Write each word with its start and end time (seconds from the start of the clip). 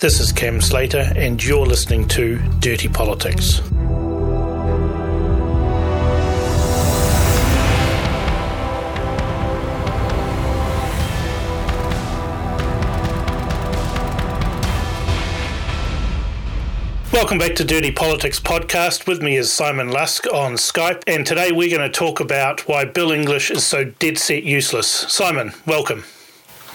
This 0.00 0.18
is 0.18 0.32
Cam 0.32 0.62
Slater, 0.62 1.12
and 1.14 1.44
you're 1.44 1.66
listening 1.66 2.08
to 2.08 2.38
Dirty 2.58 2.88
Politics. 2.88 3.60
Welcome 17.12 17.36
back 17.36 17.54
to 17.56 17.64
Dirty 17.64 17.92
Politics 17.92 18.40
Podcast. 18.40 19.06
With 19.06 19.20
me 19.20 19.36
is 19.36 19.52
Simon 19.52 19.90
Lusk 19.90 20.26
on 20.32 20.54
Skype, 20.54 21.02
and 21.06 21.26
today 21.26 21.52
we're 21.52 21.68
going 21.68 21.82
to 21.82 21.90
talk 21.90 22.20
about 22.20 22.66
why 22.66 22.86
Bill 22.86 23.10
English 23.10 23.50
is 23.50 23.66
so 23.66 23.84
dead 23.84 24.16
set 24.16 24.44
useless. 24.44 24.88
Simon, 24.88 25.52
welcome. 25.66 26.04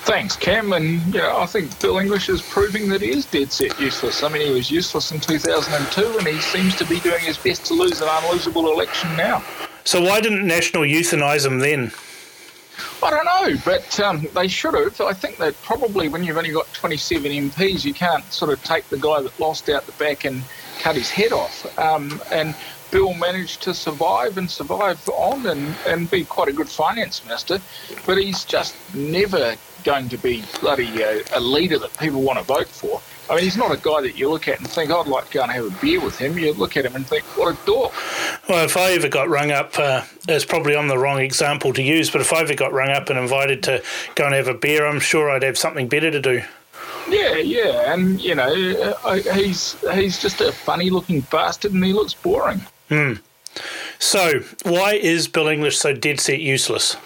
Thanks, 0.06 0.36
Cam. 0.36 0.72
And 0.74 1.02
yeah, 1.16 1.36
I 1.36 1.48
think 1.48 1.80
Bill 1.82 1.98
English 1.98 2.30
is 2.30 2.40
proving 2.40 2.90
that 2.90 3.02
he 3.02 3.10
is 3.10 3.26
dead 3.26 3.52
set 3.52 3.80
useless. 3.80 4.22
I 4.22 4.30
mean, 4.30 4.46
he 4.46 4.54
was 4.54 4.70
useless 4.70 5.12
in 5.12 5.20
2002, 5.20 6.20
and 6.20 6.28
he 6.28 6.40
seems 6.42 6.76
to 6.76 6.86
be 6.86 7.00
doing 7.00 7.22
his 7.22 7.40
best 7.40 7.66
to 7.66 7.74
lose 7.74 8.02
an 8.02 8.08
unlosable 8.08 8.72
election 8.72 9.10
now. 9.18 9.44
So 9.84 10.00
why 10.00 10.22
didn't 10.22 10.46
National 10.46 10.84
euthanise 10.84 11.44
him 11.44 11.58
then? 11.58 11.92
I 13.02 13.10
don't 13.10 13.26
know, 13.26 13.60
but 13.66 14.00
um, 14.00 14.28
they 14.36 14.48
should 14.48 14.76
have. 14.76 15.02
I 15.02 15.14
think 15.14 15.38
that 15.38 15.60
probably 15.64 16.08
when 16.08 16.24
you've 16.24 16.38
only 16.38 16.52
got 16.52 16.72
27 16.74 17.32
MPs, 17.32 17.84
you 17.84 17.94
can't 17.96 18.32
sort 18.32 18.54
of 18.54 18.64
take 18.64 18.88
the 18.90 19.00
guy 19.00 19.24
that 19.24 19.40
lost 19.40 19.70
out 19.70 19.88
the 19.88 19.92
back 19.94 20.24
and 20.24 20.44
cut 20.82 20.96
his 20.96 21.10
head 21.10 21.32
off. 21.32 21.80
Um, 21.80 22.22
and 22.32 22.56
Bill 22.92 23.16
managed 23.16 23.64
to 23.64 23.74
survive 23.74 24.38
and 24.38 24.52
survive 24.52 25.10
on 25.10 25.48
and, 25.48 25.76
and 25.88 26.12
be 26.12 26.26
quite 26.26 26.48
a 26.48 26.54
good 26.54 26.70
finance 26.70 27.24
minister, 27.26 27.60
but 28.06 28.20
he's 28.20 28.46
just 28.46 28.76
never 28.94 29.56
going 29.86 30.10
to 30.10 30.18
be 30.18 30.44
bloody 30.60 31.02
a, 31.02 31.22
a 31.34 31.40
leader 31.40 31.80
that 31.80 31.98
people 31.98 32.22
want 32.22 32.40
to 32.40 32.44
vote 32.44 32.68
for. 32.68 33.02
I 33.30 33.36
mean, 33.36 33.44
he's 33.44 33.58
not 33.58 33.72
a 33.72 33.78
guy 33.78 34.02
that 34.02 34.18
you 34.18 34.30
look 34.30 34.48
at 34.48 34.60
and 34.60 34.68
think, 34.68 34.92
I'd 34.92 35.08
like 35.08 35.28
to 35.28 35.34
go 35.34 35.44
and 35.44 35.52
have 35.52 35.66
a 35.66 35.82
beer 35.82 36.00
with 36.00 36.18
him. 36.18 36.38
You 36.38 36.54
look 36.54 36.78
at 36.78 36.86
him 36.86 36.96
and 36.96 37.08
think, 37.08 37.24
what 37.38 37.56
a 37.56 37.66
dork. 37.66 37.94
Well, 38.48 38.66
if 38.66 38.78
I 38.78 38.92
ever 38.92 39.08
got 39.08 39.30
rung 39.30 39.52
up, 39.52 39.80
uh, 39.80 40.04
it's 40.28 40.46
probably 40.46 40.76
on 40.76 40.88
the 40.88 40.98
wrong 40.98 41.20
example 41.20 41.74
to 41.74 41.82
use, 41.82 42.12
but 42.12 42.22
if 42.22 42.34
I 42.34 42.42
ever 42.42 42.54
got 42.54 42.74
rung 42.74 42.90
up 42.90 43.10
and 43.10 43.18
invited 43.18 43.64
to 43.64 43.82
go 44.16 44.26
and 44.26 44.36
have 44.36 44.48
a 44.48 44.54
beer, 44.54 44.86
I'm 44.86 45.00
sure 45.00 45.30
I'd 45.32 45.44
have 45.44 45.58
something 45.58 45.88
better 45.88 46.12
to 46.12 46.20
do. 46.20 46.44
Yeah, 47.10 47.36
yeah, 47.36 47.94
and 47.94 48.20
you 48.20 48.34
know, 48.34 48.96
uh, 49.04 49.16
he's 49.34 49.76
he's 49.94 50.20
just 50.20 50.42
a 50.42 50.52
funny-looking 50.52 51.22
bastard, 51.22 51.74
and 51.74 51.84
he 51.84 51.94
looks 51.94 52.16
boring. 52.16 52.62
Hmm. 52.90 53.14
So, 54.00 54.42
why 54.64 54.94
is 54.94 55.28
Bill 55.28 55.48
English 55.48 55.78
so 55.78 55.94
dead 55.94 56.20
set 56.20 56.40
useless? 56.40 56.98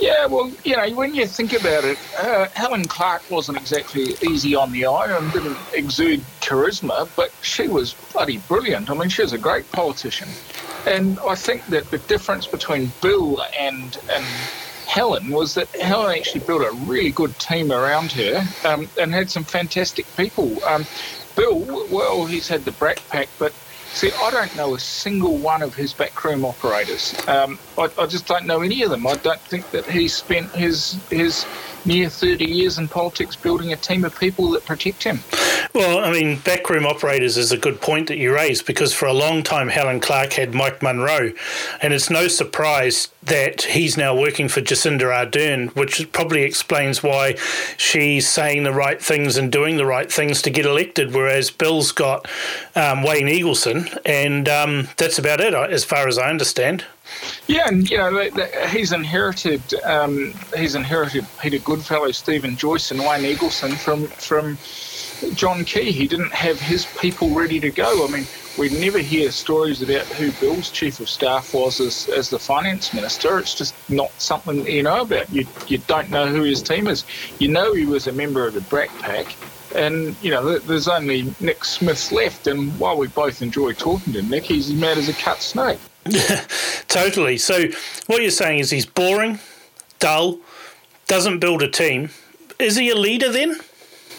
Yeah, 0.00 0.26
well, 0.26 0.50
you 0.64 0.76
know, 0.76 0.90
when 0.94 1.14
you 1.14 1.26
think 1.26 1.52
about 1.52 1.84
it, 1.84 1.98
uh, 2.18 2.48
Helen 2.54 2.84
Clark 2.84 3.30
wasn't 3.30 3.58
exactly 3.58 4.16
easy 4.28 4.54
on 4.54 4.72
the 4.72 4.86
eye 4.86 5.16
and 5.16 5.32
didn't 5.32 5.56
exude 5.72 6.20
charisma, 6.40 7.08
but 7.16 7.32
she 7.42 7.68
was 7.68 7.94
bloody 8.12 8.38
brilliant. 8.38 8.90
I 8.90 8.94
mean, 8.94 9.08
she 9.08 9.22
was 9.22 9.32
a 9.32 9.38
great 9.38 9.70
politician. 9.70 10.28
And 10.86 11.18
I 11.20 11.34
think 11.34 11.64
that 11.66 11.90
the 11.90 11.98
difference 11.98 12.46
between 12.46 12.92
Bill 13.00 13.42
and, 13.58 13.96
and 14.12 14.24
Helen 14.86 15.30
was 15.30 15.54
that 15.54 15.68
Helen 15.76 16.16
actually 16.16 16.44
built 16.44 16.62
a 16.62 16.72
really 16.84 17.10
good 17.10 17.38
team 17.38 17.72
around 17.72 18.12
her 18.12 18.44
um, 18.64 18.88
and 19.00 19.14
had 19.14 19.30
some 19.30 19.44
fantastic 19.44 20.06
people. 20.16 20.62
Um, 20.64 20.84
Bill, 21.36 21.88
well, 21.90 22.26
he's 22.26 22.48
had 22.48 22.64
the 22.64 22.72
Brat 22.72 23.00
Pack, 23.08 23.28
but 23.38 23.52
See, 23.94 24.10
I 24.10 24.30
don't 24.32 24.54
know 24.56 24.74
a 24.74 24.80
single 24.80 25.36
one 25.36 25.62
of 25.62 25.72
his 25.72 25.92
backroom 25.92 26.44
operators. 26.44 27.14
Um, 27.28 27.60
I, 27.78 27.88
I, 27.96 28.06
just 28.06 28.26
don't 28.26 28.44
know 28.44 28.60
any 28.60 28.82
of 28.82 28.90
them. 28.90 29.06
I 29.06 29.14
don't 29.14 29.40
think 29.40 29.70
that 29.70 29.86
he 29.86 30.08
spent 30.08 30.50
his 30.50 31.00
his 31.10 31.44
near 31.86 32.08
30 32.08 32.44
years 32.44 32.78
in 32.78 32.88
politics 32.88 33.36
building 33.36 33.72
a 33.72 33.76
team 33.76 34.04
of 34.04 34.18
people 34.18 34.50
that 34.50 34.64
protect 34.64 35.02
him. 35.02 35.20
Well, 35.74 36.04
I 36.04 36.12
mean, 36.12 36.38
backroom 36.38 36.86
operators 36.86 37.36
is 37.36 37.50
a 37.50 37.58
good 37.58 37.80
point 37.80 38.08
that 38.08 38.16
you 38.16 38.32
raise 38.32 38.62
because 38.62 38.94
for 38.94 39.06
a 39.06 39.12
long 39.12 39.42
time 39.42 39.68
Helen 39.68 40.00
Clark 40.00 40.34
had 40.34 40.54
Mike 40.54 40.82
Munro, 40.82 41.32
and 41.82 41.92
it's 41.92 42.10
no 42.10 42.28
surprise 42.28 43.08
that 43.24 43.62
he's 43.62 43.96
now 43.96 44.16
working 44.16 44.48
for 44.48 44.60
Jacinda 44.60 45.10
Ardern, 45.12 45.74
which 45.74 46.12
probably 46.12 46.42
explains 46.42 47.02
why 47.02 47.34
she's 47.76 48.28
saying 48.28 48.64
the 48.64 48.72
right 48.72 49.02
things 49.02 49.36
and 49.36 49.50
doing 49.50 49.76
the 49.76 49.86
right 49.86 50.12
things 50.12 50.42
to 50.42 50.50
get 50.50 50.66
elected, 50.66 51.14
whereas 51.14 51.50
Bill's 51.50 51.90
got 51.90 52.28
um, 52.76 53.02
Wayne 53.02 53.26
Eagleson, 53.26 53.98
and 54.04 54.48
um, 54.48 54.88
that's 54.96 55.18
about 55.18 55.40
it, 55.40 55.54
as 55.54 55.84
far 55.84 56.06
as 56.06 56.18
I 56.18 56.30
understand. 56.30 56.84
Yeah, 57.46 57.68
and 57.68 57.88
you 57.90 57.98
know 57.98 58.30
he's 58.68 58.92
inherited 58.92 59.62
um, 59.84 60.32
he's 60.56 60.74
inherited 60.74 61.26
Peter 61.40 61.58
Goodfellow, 61.58 62.10
Stephen 62.12 62.56
Joyce, 62.56 62.90
and 62.90 63.00
Wayne 63.00 63.22
Eagleson 63.22 63.76
from 63.76 64.06
from 64.06 64.56
John 65.34 65.64
Key. 65.64 65.92
He 65.92 66.08
didn't 66.08 66.32
have 66.32 66.58
his 66.58 66.86
people 66.98 67.30
ready 67.30 67.60
to 67.60 67.70
go. 67.70 68.06
I 68.06 68.10
mean, 68.10 68.26
we 68.58 68.70
never 68.70 68.98
hear 68.98 69.30
stories 69.30 69.82
about 69.82 70.06
who 70.06 70.32
Bill's 70.32 70.70
chief 70.70 71.00
of 71.00 71.08
staff 71.08 71.52
was 71.52 71.80
as, 71.80 72.08
as 72.08 72.30
the 72.30 72.38
finance 72.38 72.94
minister. 72.94 73.38
It's 73.38 73.54
just 73.54 73.74
not 73.90 74.10
something 74.20 74.66
you 74.66 74.82
know 74.82 75.02
about. 75.02 75.30
You 75.30 75.46
you 75.68 75.78
don't 75.78 76.10
know 76.10 76.26
who 76.26 76.42
his 76.42 76.62
team 76.62 76.86
is. 76.86 77.04
You 77.38 77.48
know 77.48 77.74
he 77.74 77.84
was 77.84 78.06
a 78.06 78.12
member 78.12 78.46
of 78.46 78.54
the 78.54 78.62
Brat 78.62 78.90
Pack. 79.00 79.36
And, 79.74 80.14
you 80.22 80.30
know, 80.30 80.58
there's 80.60 80.86
only 80.86 81.34
Nick 81.40 81.64
Smith 81.64 82.12
left. 82.12 82.46
And 82.46 82.78
while 82.78 82.96
we 82.96 83.08
both 83.08 83.42
enjoy 83.42 83.72
talking 83.72 84.12
to 84.12 84.22
Nick, 84.22 84.44
he's 84.44 84.70
as 84.70 84.76
mad 84.76 84.98
as 84.98 85.08
a 85.08 85.12
cut 85.14 85.42
snake. 85.42 85.80
totally. 86.88 87.38
So 87.38 87.64
what 88.06 88.22
you're 88.22 88.30
saying 88.30 88.58
is 88.60 88.70
he's 88.70 88.86
boring, 88.86 89.38
dull, 89.98 90.38
doesn't 91.06 91.38
build 91.38 91.62
a 91.62 91.68
team. 91.68 92.10
Is 92.58 92.76
he 92.76 92.90
a 92.90 92.96
leader 92.96 93.30
then? 93.30 93.56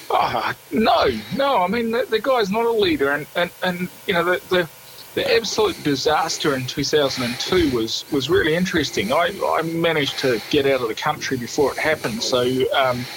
Oh, 0.09 0.53
no, 0.72 1.07
no. 1.35 1.63
I 1.63 1.68
mean, 1.68 1.91
the, 1.91 2.06
the 2.09 2.19
guy's 2.19 2.51
not 2.51 2.66
a 2.66 2.72
leader, 2.72 3.12
and, 3.12 3.25
and, 3.35 3.50
and 3.63 3.90
you 4.06 4.13
know 4.13 4.23
the, 4.23 4.41
the 4.50 4.69
the 5.16 5.34
absolute 5.34 5.81
disaster 5.81 6.56
in 6.56 6.66
2002 6.68 7.72
was 7.75 8.06
was 8.12 8.29
really 8.29 8.53
interesting. 8.53 9.12
I, 9.12 9.31
I 9.46 9.62
managed 9.63 10.19
to 10.19 10.41
get 10.50 10.66
out 10.66 10.81
of 10.81 10.90
the 10.90 10.96
country 10.96 11.38
before 11.38 11.72
it 11.72 11.79
happened, 11.79 12.22
so 12.22 12.41
um, 12.73 13.07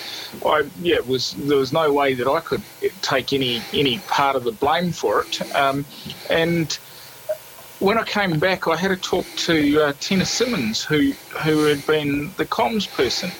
I 0.46 0.64
yeah 0.80 1.00
was 1.00 1.32
there 1.32 1.58
was 1.58 1.72
no 1.72 1.92
way 1.92 2.14
that 2.14 2.28
I 2.28 2.40
could 2.40 2.62
take 3.02 3.32
any 3.32 3.66
any 3.72 3.98
part 4.00 4.36
of 4.36 4.44
the 4.44 4.52
blame 4.52 4.92
for 4.92 5.22
it, 5.22 5.40
um, 5.56 5.84
and 6.30 6.78
when 7.80 7.96
I 7.96 8.04
came 8.04 8.38
back, 8.38 8.66
I 8.66 8.76
had 8.76 8.90
a 8.90 8.96
talk 8.96 9.26
to 9.36 9.82
uh, 9.82 9.92
Tina 10.00 10.26
Simmons, 10.26 10.84
who 10.84 11.12
who 11.42 11.64
had 11.64 11.86
been 11.86 12.32
the 12.36 12.44
comms 12.44 12.90
person, 12.92 13.30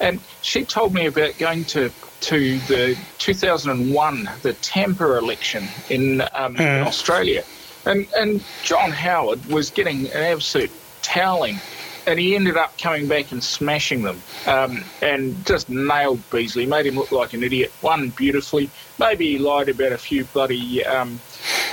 and 0.00 0.20
she 0.42 0.64
told 0.64 0.94
me 0.94 1.06
about 1.06 1.38
going 1.38 1.64
to 1.66 1.90
to 2.22 2.58
the 2.60 2.98
2001 3.18 4.30
the 4.42 4.54
Tampa 4.54 5.18
election 5.18 5.64
in, 5.90 6.22
um, 6.32 6.56
mm. 6.56 6.60
in 6.60 6.82
hmm. 6.82 6.86
Australia, 6.86 7.44
and 7.86 8.06
and 8.16 8.42
John 8.62 8.90
Howard 8.90 9.44
was 9.46 9.70
getting 9.70 10.06
an 10.06 10.22
absolute 10.22 10.70
toweling. 11.02 11.60
And 12.06 12.18
he 12.18 12.36
ended 12.36 12.58
up 12.58 12.76
coming 12.76 13.08
back 13.08 13.32
and 13.32 13.42
smashing 13.42 14.02
them, 14.02 14.20
um, 14.46 14.84
and 15.00 15.42
just 15.46 15.70
nailed 15.70 16.18
Beazley, 16.28 16.68
made 16.68 16.84
him 16.84 16.96
look 16.96 17.10
like 17.10 17.32
an 17.32 17.42
idiot. 17.42 17.72
Won 17.80 18.10
beautifully. 18.10 18.68
Maybe 18.98 19.30
he 19.30 19.38
lied 19.38 19.70
about 19.70 19.92
a 19.92 19.96
few 19.96 20.24
bloody 20.24 20.84
um, 20.84 21.18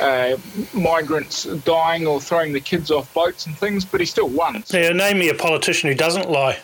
uh, 0.02 0.38
migrants 0.74 1.44
dying 1.44 2.08
or 2.08 2.20
throwing 2.20 2.54
the 2.54 2.60
kids 2.60 2.92
off 2.92 3.14
boats 3.14 3.46
and 3.46 3.58
things, 3.58 3.86
but 3.86 4.00
he 4.00 4.06
still 4.06 4.30
won. 4.30 4.64
Yeah, 4.68 4.90
name 4.90 5.20
me 5.20 5.30
a 5.30 5.36
politician 5.36 5.90
who 5.90 5.96
doesn't 5.96 6.30
lie. 6.30 6.60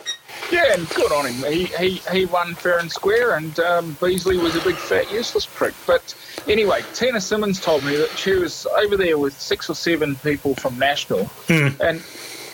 Yeah, 0.52 0.74
and 0.74 0.88
good 0.90 1.12
on 1.12 1.26
him. 1.26 1.52
He 1.52 1.66
he, 1.66 1.90
he 2.12 2.26
won 2.26 2.54
fair 2.54 2.80
and 2.80 2.92
square, 2.92 3.36
and 3.36 3.60
um, 3.60 3.96
Beazley 3.96 4.42
was 4.42 4.56
a 4.56 4.62
big 4.62 4.76
fat 4.76 5.12
useless 5.12 5.46
prick. 5.46 5.74
But 5.86 6.16
anyway, 6.48 6.84
Tina 6.94 7.20
Simmons 7.20 7.60
told 7.60 7.84
me 7.84 7.96
that 7.98 8.10
she 8.18 8.34
was 8.34 8.66
over 8.78 8.96
there 8.96 9.18
with 9.18 9.40
six 9.40 9.70
or 9.70 9.74
seven 9.74 10.16
people 10.18 10.54
from 10.56 10.78
National, 10.78 11.26
hmm. 11.48 11.70
and 11.82 12.02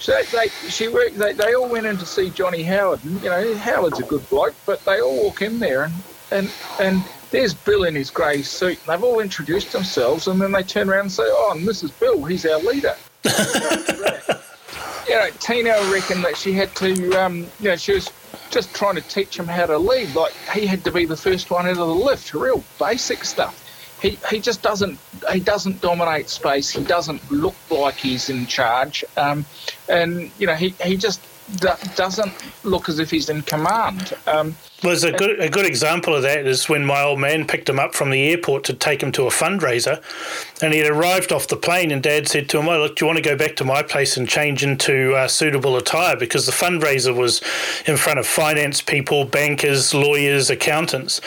so 0.03 0.21
they, 0.33 0.49
she 0.67 0.89
worked, 0.89 1.17
they, 1.17 1.31
they 1.31 1.53
all 1.53 1.69
went 1.69 1.85
in 1.85 1.95
to 1.97 2.05
see 2.05 2.29
Johnny 2.29 2.61
Howard. 2.63 3.01
And, 3.05 3.23
you 3.23 3.29
know, 3.29 3.55
Howard's 3.55 3.99
a 3.99 4.03
good 4.03 4.29
bloke, 4.29 4.53
but 4.65 4.83
they 4.83 4.99
all 4.99 5.23
walk 5.23 5.41
in 5.41 5.59
there 5.59 5.83
and, 5.83 5.93
and, 6.29 6.51
and 6.81 7.03
there's 7.33 7.53
Bill 7.55 7.83
in 7.83 7.95
his 7.95 8.11
grey 8.11 8.43
suit. 8.43 8.77
And 8.77 8.87
they've 8.87 9.03
all 9.03 9.19
introduced 9.19 9.73
themselves, 9.73 10.27
and 10.27 10.39
then 10.39 10.51
they 10.51 10.61
turn 10.61 10.87
around 10.87 11.01
and 11.01 11.11
say, 11.11 11.23
"Oh, 11.25 11.53
and 11.55 11.67
this 11.67 11.83
is 11.83 11.91
Bill. 11.91 12.23
He's 12.23 12.45
our 12.45 12.59
leader." 12.59 12.95
you 13.25 15.15
know, 15.15 15.29
Tina 15.39 15.73
reckoned 15.91 16.23
that 16.23 16.37
she 16.37 16.53
had 16.53 16.73
to, 16.75 17.11
um, 17.15 17.47
you 17.59 17.69
know, 17.69 17.75
she 17.75 17.93
was 17.93 18.11
just 18.51 18.73
trying 18.75 18.95
to 18.95 19.01
teach 19.01 19.37
him 19.37 19.47
how 19.47 19.65
to 19.65 19.77
lead. 19.79 20.13
Like 20.13 20.33
he 20.53 20.67
had 20.67 20.83
to 20.85 20.91
be 20.91 21.05
the 21.05 21.17
first 21.17 21.49
one 21.49 21.65
out 21.65 21.71
of 21.71 21.77
the 21.77 21.85
lift. 21.87 22.33
Real 22.35 22.63
basic 22.79 23.23
stuff. 23.25 23.59
He, 23.99 24.19
he 24.29 24.39
just 24.39 24.61
doesn't 24.61 24.99
he 25.31 25.39
doesn't 25.39 25.81
dominate 25.81 26.29
space. 26.29 26.69
He 26.69 26.83
doesn't 26.83 27.31
look 27.31 27.55
like 27.71 27.95
he's 27.95 28.29
in 28.29 28.45
charge. 28.45 29.03
Um, 29.17 29.43
and 29.89 30.29
you 30.37 30.45
know 30.45 30.55
he, 30.55 30.75
he 30.83 30.97
just 30.97 31.19
doesn't 31.95 32.33
look 32.63 32.89
as 32.89 32.99
if 32.99 33.09
he's 33.09 33.29
in 33.29 33.41
command. 33.41 34.13
Um, 34.27 34.55
well, 34.83 35.05
a 35.05 35.11
good 35.11 35.39
a 35.39 35.49
good 35.49 35.65
example 35.65 36.13
of 36.13 36.23
that 36.23 36.45
is 36.45 36.67
when 36.67 36.85
my 36.85 37.01
old 37.01 37.19
man 37.19 37.47
picked 37.47 37.69
him 37.69 37.79
up 37.79 37.95
from 37.95 38.09
the 38.09 38.29
airport 38.29 38.65
to 38.65 38.73
take 38.73 39.01
him 39.01 39.11
to 39.13 39.23
a 39.23 39.29
fundraiser, 39.29 40.01
and 40.61 40.73
he 40.73 40.79
had 40.79 40.91
arrived 40.91 41.31
off 41.31 41.47
the 41.47 41.55
plane, 41.55 41.89
and 41.89 42.03
Dad 42.03 42.27
said 42.27 42.49
to 42.49 42.59
him, 42.59 42.67
"Oh, 42.67 42.79
look, 42.79 42.97
do 42.97 43.05
you 43.05 43.07
want 43.07 43.17
to 43.17 43.23
go 43.23 43.37
back 43.37 43.55
to 43.57 43.63
my 43.63 43.81
place 43.81 44.17
and 44.17 44.27
change 44.27 44.63
into 44.63 45.15
uh, 45.15 45.27
suitable 45.27 45.77
attire 45.77 46.17
because 46.17 46.45
the 46.45 46.51
fundraiser 46.51 47.15
was 47.15 47.41
in 47.85 47.95
front 47.95 48.19
of 48.19 48.27
finance 48.27 48.81
people, 48.81 49.23
bankers, 49.23 49.93
lawyers, 49.93 50.49
accountants, 50.49 51.21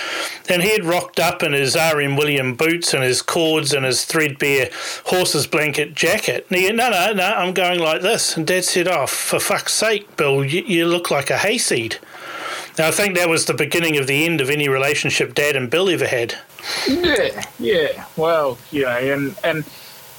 and 0.49 0.63
he 0.63 0.71
had 0.71 0.85
rocked 0.85 1.19
up 1.19 1.43
in 1.43 1.53
his 1.53 1.75
R.M. 1.75 2.17
William 2.17 2.55
boots 2.55 2.93
and 2.93 3.03
his 3.03 3.23
cords 3.23 3.73
and 3.73 3.87
his 3.87 4.05
threadbare 4.05 4.69
horse's 5.07 5.47
blanket 5.47 5.95
jacket. 5.95 6.47
And 6.51 6.59
he 6.59 6.71
"No, 6.73 6.91
no, 6.91 7.13
no, 7.13 7.25
I'm 7.25 7.55
going 7.55 7.81
like 7.81 8.03
this." 8.03 8.37
And 8.37 8.47
Dad 8.47 8.65
said, 8.65 8.87
"Oh, 8.87 9.07
for 9.07 9.41
fuck's 9.41 9.73
sake, 9.73 10.17
Bill, 10.17 10.45
you, 10.45 10.63
you 10.63 10.87
look 10.87 11.11
like 11.11 11.31
a 11.31 11.39
hayseed." 11.39 11.97
I 12.79 12.91
think 12.91 13.17
that 13.17 13.29
was 13.29 13.47
the 13.47 13.55
beginning 13.55 13.97
of 13.97 14.07
the 14.07 14.25
end 14.25 14.41
of 14.41 14.51
any 14.51 14.69
relationship 14.69 15.35
Dad 15.35 15.57
and 15.57 15.71
Bill 15.71 15.89
ever 15.89 16.07
had. 16.07 16.35
Yeah, 16.87 17.43
yeah. 17.59 18.05
Well, 18.17 18.59
know, 18.73 18.89
and 18.89 19.37
and 19.45 19.65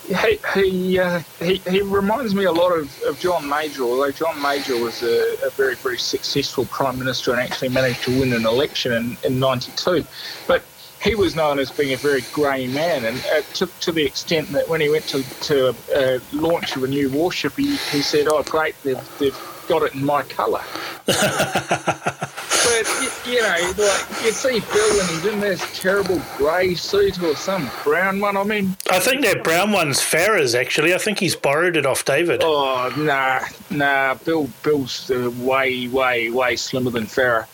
he 0.08 0.40
he 0.54 1.00
uh, 1.00 1.20
he, 1.40 1.58
he 1.70 1.82
reminds 1.82 2.34
me 2.34 2.46
a 2.46 2.52
lot 2.52 2.72
of, 2.72 3.02
of 3.04 3.20
John 3.20 3.48
Major, 3.48 3.84
although 3.84 4.12
John 4.12 4.42
Major 4.42 4.82
was 4.82 5.04
a, 5.04 5.36
a, 5.46 5.50
very 5.52 5.76
very 5.76 5.98
successful 5.98 6.66
prime 6.66 6.98
minister 6.98 7.32
and 7.32 7.40
actually 7.42 7.70
managed 7.70 8.04
to 8.04 8.20
win 8.20 8.34
an 8.34 8.46
election 8.46 8.92
in 8.94 9.18
in 9.24 9.40
'92, 9.40 10.06
but. 10.48 10.64
He 11.00 11.14
was 11.14 11.36
known 11.36 11.60
as 11.60 11.70
being 11.70 11.94
a 11.94 11.98
very 11.98 12.22
grey 12.34 12.66
man, 12.66 13.06
and 13.06 13.24
uh, 13.32 13.42
to, 13.54 13.68
to 13.82 13.92
the 13.92 14.04
extent 14.04 14.50
that 14.50 14.68
when 14.68 14.82
he 14.82 14.90
went 14.90 15.06
to, 15.10 15.22
to 15.42 15.76
uh, 15.96 16.20
launch 16.34 16.76
a 16.76 16.80
new 16.80 17.08
warship, 17.12 17.54
he, 17.56 17.76
he 17.76 18.02
said, 18.02 18.28
"Oh, 18.28 18.42
great! 18.42 18.74
They've, 18.82 19.20
they've 19.20 19.57
got 19.68 19.84
it 19.84 19.94
in 19.94 20.06
my 20.06 20.24
colour. 20.24 20.62
but 21.06 21.16
you, 23.26 23.42
know, 23.42 23.74
like 23.78 24.24
you 24.24 24.32
see 24.32 24.60
Bill 24.60 25.02
and 25.02 25.10
he's 25.10 25.26
in 25.26 25.40
this 25.40 25.80
terrible 25.80 26.22
grey 26.38 26.76
suit 26.76 27.22
or 27.22 27.36
some 27.36 27.70
brown 27.84 28.20
one. 28.20 28.38
I 28.38 28.44
mean, 28.44 28.76
I 28.92 29.00
think 29.00 29.22
that 29.22 29.44
brown 29.44 29.72
one's 29.72 30.02
Farrar's 30.02 30.56
actually. 30.56 30.94
I 30.94 30.98
think 30.98 31.20
he's 31.20 31.36
borrowed 31.36 31.78
it 31.78 31.86
off 31.86 32.06
David. 32.06 32.42
Oh 32.44 32.94
nah, 32.98 33.42
nah. 33.70 34.16
Bill, 34.16 34.50
Bill's 34.64 35.10
uh, 35.12 35.32
way, 35.38 35.88
way, 35.88 36.30
way 36.30 36.56
slimmer 36.56 36.92
than 36.92 37.04
Farah. 37.04 37.48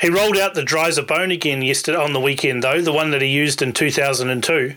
He 0.00 0.10
rolled 0.10 0.36
out 0.36 0.54
the 0.54 0.62
Driza-Bone 0.62 1.30
again 1.30 1.62
yesterday 1.62 1.96
on 1.96 2.12
the 2.12 2.20
weekend, 2.20 2.62
though 2.62 2.82
the 2.82 2.92
one 2.92 3.12
that 3.12 3.22
he 3.22 3.28
used 3.28 3.62
in 3.62 3.72
two 3.72 3.90
thousand 3.90 4.30
and 4.30 4.44
two. 4.44 4.74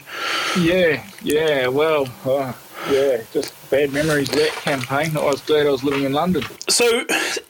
Yeah, 0.58 1.06
yeah. 1.22 1.68
Well, 1.68 2.08
uh, 2.26 2.54
yeah, 2.90 3.22
just 3.34 3.54
bad 3.70 3.92
memories 3.92 4.30
of 4.30 4.36
that 4.36 4.52
campaign. 4.52 5.16
I 5.18 5.26
was 5.26 5.42
glad 5.42 5.68
I 5.68 5.72
was 5.72 5.84
living 5.84 6.04
in 6.04 6.14
London. 6.14 6.44
So 6.70 7.04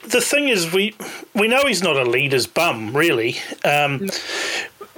the 0.04 0.20
thing 0.20 0.48
is, 0.48 0.72
we 0.72 0.94
we 1.34 1.48
know 1.48 1.64
he's 1.66 1.82
not 1.82 1.96
a 1.96 2.04
leader's 2.04 2.46
bum, 2.46 2.96
really. 2.96 3.36
Um, 3.64 4.06
no. 4.06 4.12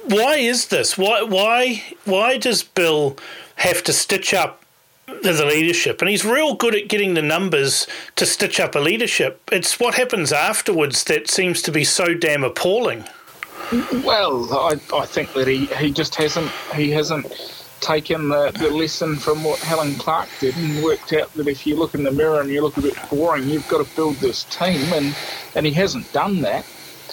Why 0.06 0.36
is 0.36 0.68
this? 0.68 0.96
Why 0.96 1.22
why 1.22 1.82
why 2.04 2.38
does 2.38 2.62
Bill 2.62 3.16
have 3.56 3.82
to 3.84 3.92
stitch 3.92 4.32
up 4.32 4.64
the 5.06 5.44
leadership? 5.44 6.00
And 6.00 6.08
he's 6.08 6.24
real 6.24 6.54
good 6.54 6.74
at 6.74 6.88
getting 6.88 7.14
the 7.14 7.22
numbers 7.22 7.86
to 8.16 8.24
stitch 8.24 8.58
up 8.58 8.74
a 8.74 8.80
leadership. 8.80 9.40
It's 9.52 9.78
what 9.78 9.94
happens 9.94 10.32
afterwards 10.32 11.04
that 11.04 11.28
seems 11.28 11.60
to 11.62 11.72
be 11.72 11.84
so 11.84 12.14
damn 12.14 12.44
appalling. 12.44 13.04
Well, 14.02 14.52
I, 14.52 14.80
I 14.96 15.06
think 15.06 15.32
that 15.34 15.46
he, 15.46 15.66
he 15.66 15.92
just 15.92 16.14
hasn't 16.16 16.50
he 16.74 16.90
hasn't 16.90 17.26
taken 17.80 18.28
the, 18.30 18.52
the 18.56 18.70
lesson 18.70 19.18
from 19.20 19.44
what 19.44 19.64
Helen 19.64 19.98
Clark 19.98 20.30
did 20.38 20.56
and 20.56 20.78
worked 20.78 21.12
out 21.12 21.32
that 21.34 21.48
if 21.48 21.66
you 21.66 21.76
look 21.76 21.94
in 21.94 22.04
the 22.04 22.12
mirror 22.12 22.40
and 22.40 22.50
you 22.50 22.62
look 22.62 22.78
a 22.78 22.82
bit 22.82 22.98
boring, 23.08 23.48
you've 23.48 23.66
got 23.68 23.78
to 23.78 23.84
build 23.96 24.20
this 24.20 24.44
team, 24.46 24.92
and, 24.92 25.16
and 25.54 25.66
he 25.66 25.72
hasn't 25.72 26.12
done 26.12 26.42
that. 26.42 26.66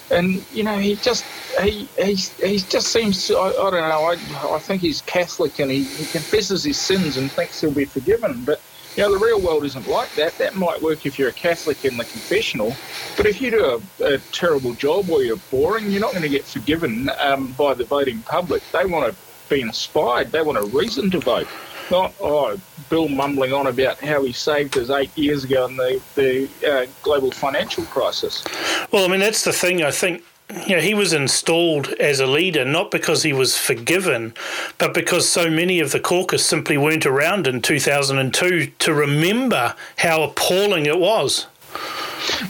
And 0.10 0.46
you 0.50 0.64
know, 0.64 0.80
he 0.80 0.96
just 0.98 1.28
he 1.62 1.92
he, 2.00 2.18
he 2.44 2.58
just 2.60 2.92
seems 2.92 3.26
to, 3.28 3.38
I, 3.38 3.50
I 3.50 3.72
don't 3.72 3.90
know. 3.90 4.06
I, 4.06 4.56
I 4.56 4.60
think 4.60 4.82
he's 4.82 5.02
Catholic 5.02 5.60
and 5.60 5.72
he, 5.72 5.96
he 5.98 6.08
confesses 6.08 6.64
his 6.64 6.82
sins 6.86 7.18
and 7.18 7.34
thinks 7.34 7.60
he'll 7.60 7.74
be 7.74 7.86
forgiven. 7.86 8.44
But 8.46 8.62
you 8.96 9.04
know, 9.04 9.12
the 9.12 9.20
real 9.20 9.42
world 9.42 9.66
isn't 9.66 9.88
like 9.88 10.14
that. 10.16 10.38
That 10.40 10.56
might 10.56 10.82
work 10.82 11.06
if 11.06 11.20
you're 11.20 11.30
a 11.30 11.34
Catholic 11.34 11.84
in 11.84 11.98
the 11.98 12.06
confessional, 12.06 12.80
but 13.18 13.26
if 13.28 13.42
you 13.42 13.52
do 13.52 13.84
a, 14.02 14.06
a 14.16 14.20
terrible 14.34 14.76
job 14.76 15.10
or 15.10 15.24
you're 15.24 15.38
boring, 15.52 15.92
you're 15.92 16.02
not 16.02 16.14
going 16.14 16.24
to 16.24 16.30
get 16.30 16.48
forgiven 16.48 17.10
um, 17.20 17.54
by 17.54 17.74
the 17.74 17.86
voting 17.86 18.24
public. 18.24 18.64
They 18.72 18.86
want 18.86 19.12
to 19.14 19.27
be 19.50 19.62
inspired. 19.62 20.32
They 20.32 20.42
want 20.42 20.58
a 20.58 20.66
reason 20.78 21.10
to 21.12 21.20
vote. 21.20 21.48
Not, 21.90 22.14
oh, 22.20 22.60
Bill 22.90 23.08
mumbling 23.08 23.54
on 23.54 23.68
about 23.68 24.00
how 24.00 24.24
he 24.24 24.34
saved 24.34 24.78
us 24.78 24.90
eight 24.90 25.16
years 25.18 25.46
ago 25.46 25.68
in 25.68 25.78
the, 25.78 26.02
the 26.16 26.50
uh, 26.70 26.86
global 27.02 27.32
financial 27.32 27.86
crisis. 27.86 28.44
Well, 28.92 29.06
I 29.06 29.08
mean, 29.08 29.22
that's 29.22 29.46
the 29.46 29.54
thing. 29.54 29.84
I 29.84 29.92
think 29.92 30.24
you 30.66 30.76
know, 30.76 30.82
he 30.82 30.94
was 30.94 31.14
installed 31.14 31.90
as 32.00 32.20
a 32.20 32.28
leader 32.28 32.64
not 32.64 32.90
because 32.92 33.24
he 33.24 33.34
was 33.34 33.58
forgiven, 33.58 34.34
but 34.78 34.94
because 34.94 35.28
so 35.28 35.50
many 35.50 35.80
of 35.80 35.92
the 35.92 36.00
caucus 36.00 36.46
simply 36.46 36.78
weren't 36.78 37.06
around 37.06 37.48
in 37.48 37.62
2002 37.62 38.68
to 38.80 38.94
remember 38.94 39.76
how 39.98 40.24
appalling 40.24 40.86
it 40.86 41.00
was. 41.00 41.48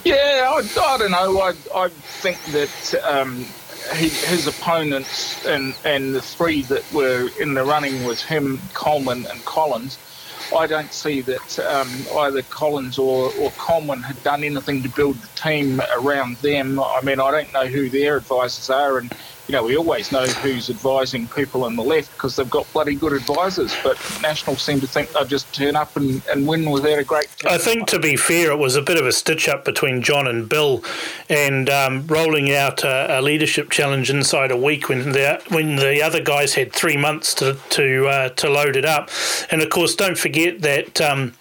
Yeah, 0.04 0.48
I, 0.48 0.62
I 0.80 0.98
don't 0.98 1.12
know. 1.12 1.40
I, 1.40 1.54
I 1.76 1.90
think 1.90 2.38
that 2.46 3.04
um, 3.04 3.46
his 3.96 4.48
opponents 4.48 5.46
and, 5.46 5.74
and 5.84 6.14
the 6.14 6.22
three 6.22 6.64
that 6.64 6.92
were 6.92 7.30
in 7.40 7.54
the 7.54 7.64
running 7.64 8.04
was 8.04 8.24
him, 8.24 8.62
Coleman, 8.74 9.26
and 9.30 9.44
Collins. 9.46 9.98
I 10.56 10.68
don't 10.68 10.94
see 10.94 11.22
that 11.22 11.60
um, 11.60 12.08
either 12.20 12.42
Collins 12.44 12.98
or, 12.98 13.32
or 13.34 13.52
Coleman 13.52 14.02
had 14.02 14.22
done 14.24 14.44
anything 14.44 14.82
to 14.84 14.90
build 14.90 15.22
the 15.22 15.28
team 15.36 15.82
around 15.98 16.38
them. 16.38 16.80
I 16.80 17.02
mean, 17.02 17.20
I 17.20 17.32
don't 17.32 17.52
know 17.54 17.68
who 17.68 17.90
their 17.90 18.18
advisors 18.18 18.70
are, 18.70 18.98
and 18.98 19.12
you 19.48 19.54
know, 19.54 19.64
we 19.64 19.78
always 19.78 20.12
know 20.12 20.26
who's 20.26 20.70
advising 20.70 21.26
people 21.28 21.64
on 21.64 21.78
the 21.78 21.84
left 21.84 22.12
because 22.14 22.36
they've 22.36 22.50
got 22.50 22.72
bloody 22.74 22.96
good 22.96 23.14
advisors. 23.14 23.74
But 23.82 23.98
National 24.22 24.58
seem 24.58 24.82
to 24.82 24.88
think 24.88 25.12
they'll 25.12 25.26
just 25.26 25.54
turn 25.54 25.78
up 25.78 25.96
and, 25.96 26.22
and 26.30 26.46
win 26.46 26.70
without 26.70 27.00
a 27.00 27.04
great. 27.04 27.28
I 27.46 27.58
think, 27.58 27.88
to 27.88 28.00
be 28.00 28.18
fair, 28.18 28.52
it 28.52 28.58
was 28.58 28.76
a 28.76 28.82
bit 28.82 29.00
of 29.00 29.06
a 29.06 29.12
stitch 29.14 29.48
up 29.48 29.64
between 29.64 30.02
John 30.02 30.28
and 30.28 30.50
Bill, 30.50 30.84
and 31.30 31.70
um, 31.70 32.06
rolling 32.08 32.52
out 32.52 32.84
a, 32.84 33.20
a, 33.20 33.22
leadership 33.22 33.70
challenge 33.70 34.10
inside 34.10 34.52
a 34.52 34.58
week 34.58 34.90
when 34.90 35.14
the 35.14 35.42
when 35.48 35.78
the 35.78 36.02
other 36.02 36.22
guys 36.22 36.56
had 36.56 36.74
three 36.74 36.98
months 36.98 37.34
to 37.36 37.58
to 37.70 38.08
uh, 38.08 38.30
to 38.30 38.50
load 38.50 38.76
it 38.76 38.86
up. 38.86 39.10
And 39.50 39.62
of 39.62 39.70
course, 39.70 39.96
don't 39.96 40.18
forget 40.18 40.62
that 40.62 41.00
um, 41.00 41.34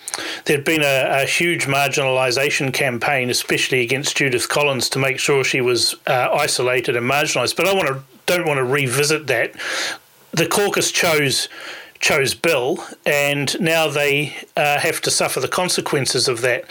there'd 0.44 0.64
been 0.64 0.82
a, 0.82 1.22
a, 1.22 1.26
huge 1.26 1.66
marginalisation 1.66 2.72
campaign, 2.72 3.30
especially 3.30 3.82
against 3.82 4.16
Judith 4.16 4.48
Collins, 4.48 4.88
to 4.90 4.98
make 4.98 5.18
sure 5.18 5.44
she 5.44 5.60
was 5.60 5.94
uh, 6.06 6.28
isolated 6.32 6.96
and 6.96 7.08
marginalised. 7.10 7.56
But 7.56 7.68
I 7.68 7.74
want 7.74 7.88
to 7.88 8.02
don't 8.26 8.46
want 8.46 8.58
to 8.58 8.64
revisit 8.64 9.26
that. 9.28 9.52
The 10.32 10.46
caucus 10.46 10.90
chose 10.90 11.48
chose 11.98 12.34
Bill, 12.34 12.84
and 13.06 13.58
now 13.60 13.88
they 13.88 14.36
uh, 14.56 14.78
have 14.78 15.00
to 15.02 15.10
suffer 15.10 15.40
the 15.40 15.48
consequences 15.48 16.28
of 16.28 16.40
that. 16.42 16.64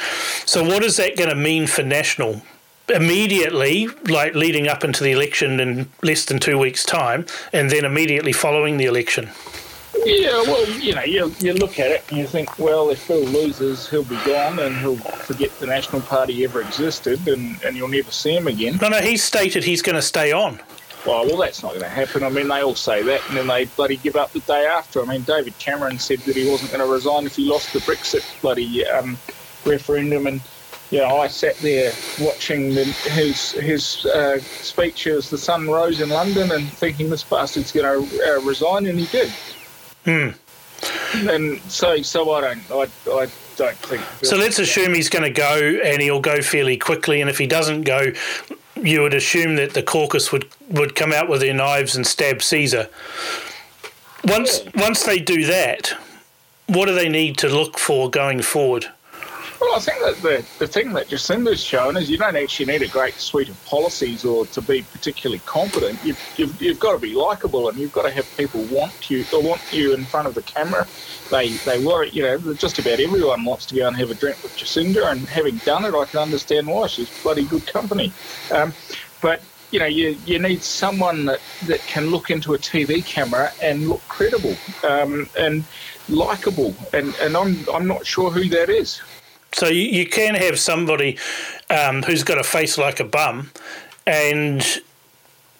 So, 0.45 0.63
what 0.63 0.83
is 0.83 0.97
that 0.97 1.17
going 1.17 1.29
to 1.29 1.35
mean 1.35 1.67
for 1.67 1.83
National? 1.83 2.41
Immediately, 2.87 3.87
like 4.07 4.35
leading 4.35 4.67
up 4.67 4.83
into 4.83 5.03
the 5.03 5.11
election 5.11 5.59
in 5.59 5.89
less 6.03 6.25
than 6.25 6.37
two 6.37 6.59
weeks' 6.59 6.85
time, 6.85 7.25
and 7.51 7.71
then 7.71 7.83
immediately 7.83 8.31
following 8.31 8.77
the 8.77 8.85
election. 8.85 9.31
Yeah, 10.05 10.41
well, 10.43 10.69
you 10.69 10.93
know, 10.93 11.03
you, 11.03 11.33
you 11.39 11.53
look 11.53 11.79
at 11.79 11.91
it 11.91 12.03
and 12.09 12.19
you 12.19 12.27
think, 12.27 12.59
well, 12.59 12.91
if 12.91 13.07
Bill 13.07 13.21
loses, 13.21 13.89
he'll 13.89 14.03
be 14.03 14.17
gone 14.25 14.59
and 14.59 14.77
he'll 14.77 14.97
forget 14.97 15.51
the 15.59 15.65
National 15.65 16.01
Party 16.01 16.43
ever 16.43 16.61
existed 16.61 17.27
and, 17.27 17.61
and 17.63 17.75
you'll 17.75 17.87
never 17.87 18.11
see 18.11 18.35
him 18.35 18.47
again. 18.47 18.77
No, 18.81 18.89
no, 18.89 18.99
he's 18.99 19.23
stated 19.23 19.63
he's 19.63 19.81
going 19.81 19.95
to 19.95 20.03
stay 20.03 20.31
on. 20.31 20.61
Oh, 21.07 21.25
well, 21.27 21.37
that's 21.37 21.61
not 21.61 21.69
going 21.69 21.81
to 21.81 21.89
happen. 21.89 22.23
I 22.23 22.29
mean, 22.29 22.47
they 22.47 22.61
all 22.61 22.75
say 22.75 23.03
that, 23.03 23.27
and 23.29 23.37
then 23.37 23.47
they 23.47 23.65
bloody 23.65 23.97
give 23.97 24.15
up 24.15 24.31
the 24.31 24.39
day 24.41 24.65
after. 24.65 25.01
I 25.01 25.05
mean, 25.05 25.21
David 25.23 25.57
Cameron 25.59 25.99
said 25.99 26.19
that 26.21 26.35
he 26.35 26.49
wasn't 26.49 26.71
going 26.71 26.85
to 26.85 26.91
resign 26.91 27.25
if 27.25 27.35
he 27.35 27.45
lost 27.47 27.73
the 27.73 27.79
Brexit 27.79 28.23
bloody 28.41 28.87
um, 28.87 29.17
referendum, 29.65 30.25
and 30.25 30.41
you 30.89 30.99
know, 30.99 31.17
I 31.17 31.27
sat 31.27 31.57
there 31.57 31.91
watching 32.19 32.73
the, 32.73 32.85
his 32.85 33.51
his 33.51 34.05
uh, 34.05 34.39
speech 34.39 35.05
as 35.07 35.29
the 35.29 35.37
sun 35.37 35.67
rose 35.67 36.01
in 36.01 36.09
London, 36.09 36.51
and 36.51 36.67
thinking 36.69 37.09
this 37.09 37.23
bastard's 37.23 37.71
going 37.71 38.07
to 38.07 38.37
uh, 38.37 38.41
resign, 38.41 38.87
and 38.87 38.99
he 38.99 39.05
did. 39.07 39.31
Hmm. 40.05 40.29
And 41.27 41.59
so, 41.61 42.01
so 42.01 42.31
I 42.31 42.41
don't, 42.41 42.71
I, 42.71 42.87
I 43.11 43.27
don't 43.55 43.77
think. 43.77 44.03
So 44.23 44.37
let's 44.37 44.59
assume 44.59 44.93
he's 44.93 45.09
going 45.09 45.23
to 45.23 45.29
go, 45.29 45.79
and 45.83 46.01
he'll 46.01 46.19
go 46.19 46.41
fairly 46.41 46.77
quickly. 46.77 47.21
And 47.21 47.29
if 47.29 47.37
he 47.37 47.47
doesn't 47.47 47.81
go, 47.83 48.11
you 48.75 49.01
would 49.01 49.13
assume 49.13 49.55
that 49.55 49.73
the 49.73 49.83
caucus 49.83 50.31
would, 50.31 50.47
would 50.69 50.95
come 50.95 51.11
out 51.11 51.29
with 51.29 51.41
their 51.41 51.53
knives 51.53 51.95
and 51.95 52.05
stab 52.05 52.41
Caesar. 52.41 52.89
Once 54.25 54.63
yeah. 54.63 54.71
once 54.75 55.03
they 55.03 55.19
do 55.19 55.45
that, 55.45 55.93
what 56.67 56.87
do 56.87 56.95
they 56.95 57.09
need 57.09 57.37
to 57.39 57.47
look 57.47 57.77
for 57.77 58.09
going 58.09 58.41
forward? 58.41 58.87
Well, 59.59 59.75
I 59.75 59.79
think 59.79 59.99
that 59.99 60.21
the, 60.21 60.45
the 60.59 60.67
thing 60.67 60.91
that 60.93 61.07
Jacinda's 61.07 61.63
shown 61.63 61.95
is 61.95 62.09
you 62.09 62.17
don't 62.17 62.35
actually 62.35 62.65
need 62.65 62.81
a 62.81 62.87
great 62.87 63.13
suite 63.15 63.47
of 63.47 63.65
policies 63.65 64.25
or 64.25 64.45
to 64.47 64.61
be 64.61 64.81
particularly 64.81 65.39
competent. 65.45 65.97
You've, 66.03 66.33
you've, 66.37 66.61
you've 66.61 66.79
got 66.79 66.93
to 66.93 66.99
be 66.99 67.13
likable 67.13 67.69
and 67.69 67.77
you've 67.77 67.93
got 67.93 68.03
to 68.03 68.11
have 68.11 68.27
people 68.35 68.63
want 68.65 69.09
you 69.09 69.23
or 69.31 69.41
want 69.41 69.61
you 69.71 69.93
in 69.93 70.03
front 70.03 70.27
of 70.27 70.35
the 70.35 70.41
camera. 70.41 70.85
They 71.31 71.49
they 71.49 71.83
worry, 71.83 72.09
you 72.11 72.23
know, 72.23 72.53
just 72.53 72.79
about 72.79 72.99
everyone 72.99 73.45
wants 73.45 73.65
to 73.67 73.75
go 73.75 73.87
and 73.87 73.95
have 73.95 74.11
a 74.11 74.13
drink 74.13 74.41
with 74.43 74.55
Jacinda, 74.57 75.11
and 75.11 75.21
having 75.21 75.57
done 75.57 75.85
it, 75.85 75.95
I 75.95 76.05
can 76.05 76.19
understand 76.19 76.67
why. 76.67 76.87
She's 76.87 77.09
bloody 77.23 77.45
good 77.45 77.65
company. 77.65 78.11
Um, 78.51 78.73
but 79.21 79.41
you 79.71 79.79
know, 79.79 79.85
you, 79.85 80.17
you 80.25 80.39
need 80.39 80.61
someone 80.61 81.25
that, 81.25 81.41
that 81.63 81.79
can 81.81 82.07
look 82.07 82.29
into 82.29 82.53
a 82.53 82.57
TV 82.57 83.03
camera 83.03 83.51
and 83.61 83.89
look 83.89 84.01
credible 84.07 84.55
um, 84.87 85.27
and 85.37 85.63
likable. 86.07 86.73
And, 86.93 87.13
and 87.15 87.35
I'm, 87.35 87.57
I'm 87.73 87.87
not 87.87 88.05
sure 88.05 88.29
who 88.29 88.47
that 88.49 88.69
is. 88.69 89.01
So 89.55 89.67
you, 89.67 89.83
you 89.83 90.05
can 90.05 90.35
have 90.35 90.59
somebody 90.59 91.17
um, 91.69 92.03
who's 92.03 92.23
got 92.23 92.37
a 92.37 92.43
face 92.43 92.77
like 92.77 92.99
a 92.99 93.05
bum 93.05 93.51
and 94.05 94.61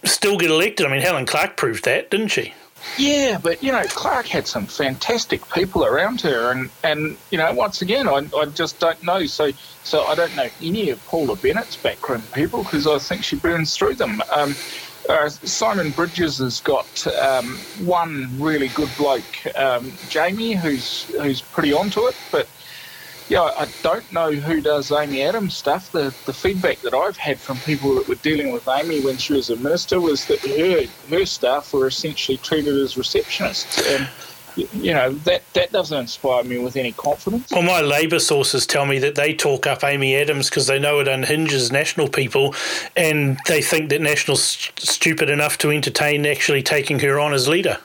still 0.04 0.38
get 0.38 0.52
elected. 0.52 0.86
I 0.86 0.92
mean, 0.92 1.00
Helen 1.00 1.26
Clark 1.26 1.56
proved 1.56 1.86
that, 1.86 2.12
didn't 2.12 2.28
she? 2.28 2.54
Yeah, 2.98 3.40
but 3.42 3.64
you 3.64 3.72
know, 3.72 3.84
Clark 3.86 4.28
had 4.28 4.48
some 4.48 4.66
fantastic 4.66 5.50
people 5.50 5.86
around 5.86 6.20
her, 6.22 6.52
and, 6.52 6.70
and 6.84 7.16
you 7.32 7.38
know, 7.38 7.52
once 7.54 7.82
again, 7.82 8.06
I, 8.10 8.28
I 8.38 8.46
just 8.48 8.80
don't 8.80 9.02
know. 9.02 9.26
So 9.28 9.52
so 9.86 10.04
I 10.04 10.14
don't 10.14 10.36
know 10.36 10.50
any 10.62 10.90
of 10.90 11.04
Paula 11.06 11.38
Bennett's 11.38 11.78
background 11.78 12.24
people 12.34 12.64
because 12.64 12.86
I 12.86 13.00
think 13.00 13.24
she 13.24 13.38
burns 13.38 13.78
through 13.78 13.96
them. 13.96 14.22
Um, 14.30 14.56
uh, 15.08 15.30
Simon 15.30 15.92
Bridges 15.92 16.40
has 16.40 16.60
got 16.60 17.08
um, 17.08 17.58
one 17.86 18.30
really 18.40 18.68
good 18.70 18.90
bloke, 18.98 19.56
um, 19.56 19.94
Jamie, 20.10 20.54
who's 20.54 21.06
who's 21.22 21.42
pretty 21.42 21.72
onto 21.72 22.08
it, 22.08 22.16
but 22.30 22.48
yeah, 23.28 23.42
I 23.42 23.68
don't 23.82 24.10
know 24.14 24.32
who 24.32 24.62
does 24.62 24.92
Amy 24.92 25.24
Adams 25.24 25.56
stuff. 25.56 25.92
The 25.92 26.14
the 26.26 26.34
feedback 26.34 26.80
that 26.82 26.94
I've 26.94 27.18
had 27.18 27.40
from 27.40 27.58
people 27.60 27.96
that 27.96 28.08
were 28.08 28.16
dealing 28.16 28.52
with 28.52 28.68
Amy 28.68 29.02
when 29.02 29.18
she 29.18 29.34
was 29.34 29.50
a 29.50 29.56
minister 29.56 30.00
was 30.00 30.26
that 30.26 30.40
her 30.40 30.86
her 31.10 31.26
staff 31.26 31.74
were 31.74 31.88
essentially 31.88 32.38
treated 32.38 32.76
as 32.76 32.96
receptionists. 32.96 33.96
And 33.96 34.08
you 34.56 34.94
know 34.94 35.12
that 35.12 35.42
that 35.54 35.72
doesn't 35.72 35.98
inspire 35.98 36.44
me 36.44 36.60
with 36.60 36.78
any 36.78 36.92
confidence. 36.94 37.52
Well, 37.52 37.64
my 37.64 37.82
Labor 37.82 38.20
sources 38.20 38.66
tell 38.66 38.86
me 38.86 39.00
that 39.00 39.16
they 39.16 39.34
talk 39.34 39.68
up 39.68 39.84
Amy 39.84 40.16
Adams 40.16 40.50
because 40.50 40.68
they 40.68 40.80
know 40.80 41.00
it 41.00 41.08
unhinges 41.08 41.72
National 41.72 42.08
people, 42.08 42.54
and 42.96 43.40
they 43.48 43.62
think 43.62 43.90
that 43.90 44.02
National's 44.02 44.44
st- 44.44 44.80
stupid 44.80 45.30
enough 45.30 45.58
to 45.60 45.72
entertain 45.72 46.26
actually 46.26 46.64
taking 46.64 47.00
her 47.00 47.20
on 47.20 47.34
as 47.34 47.48
leader. 47.48 47.80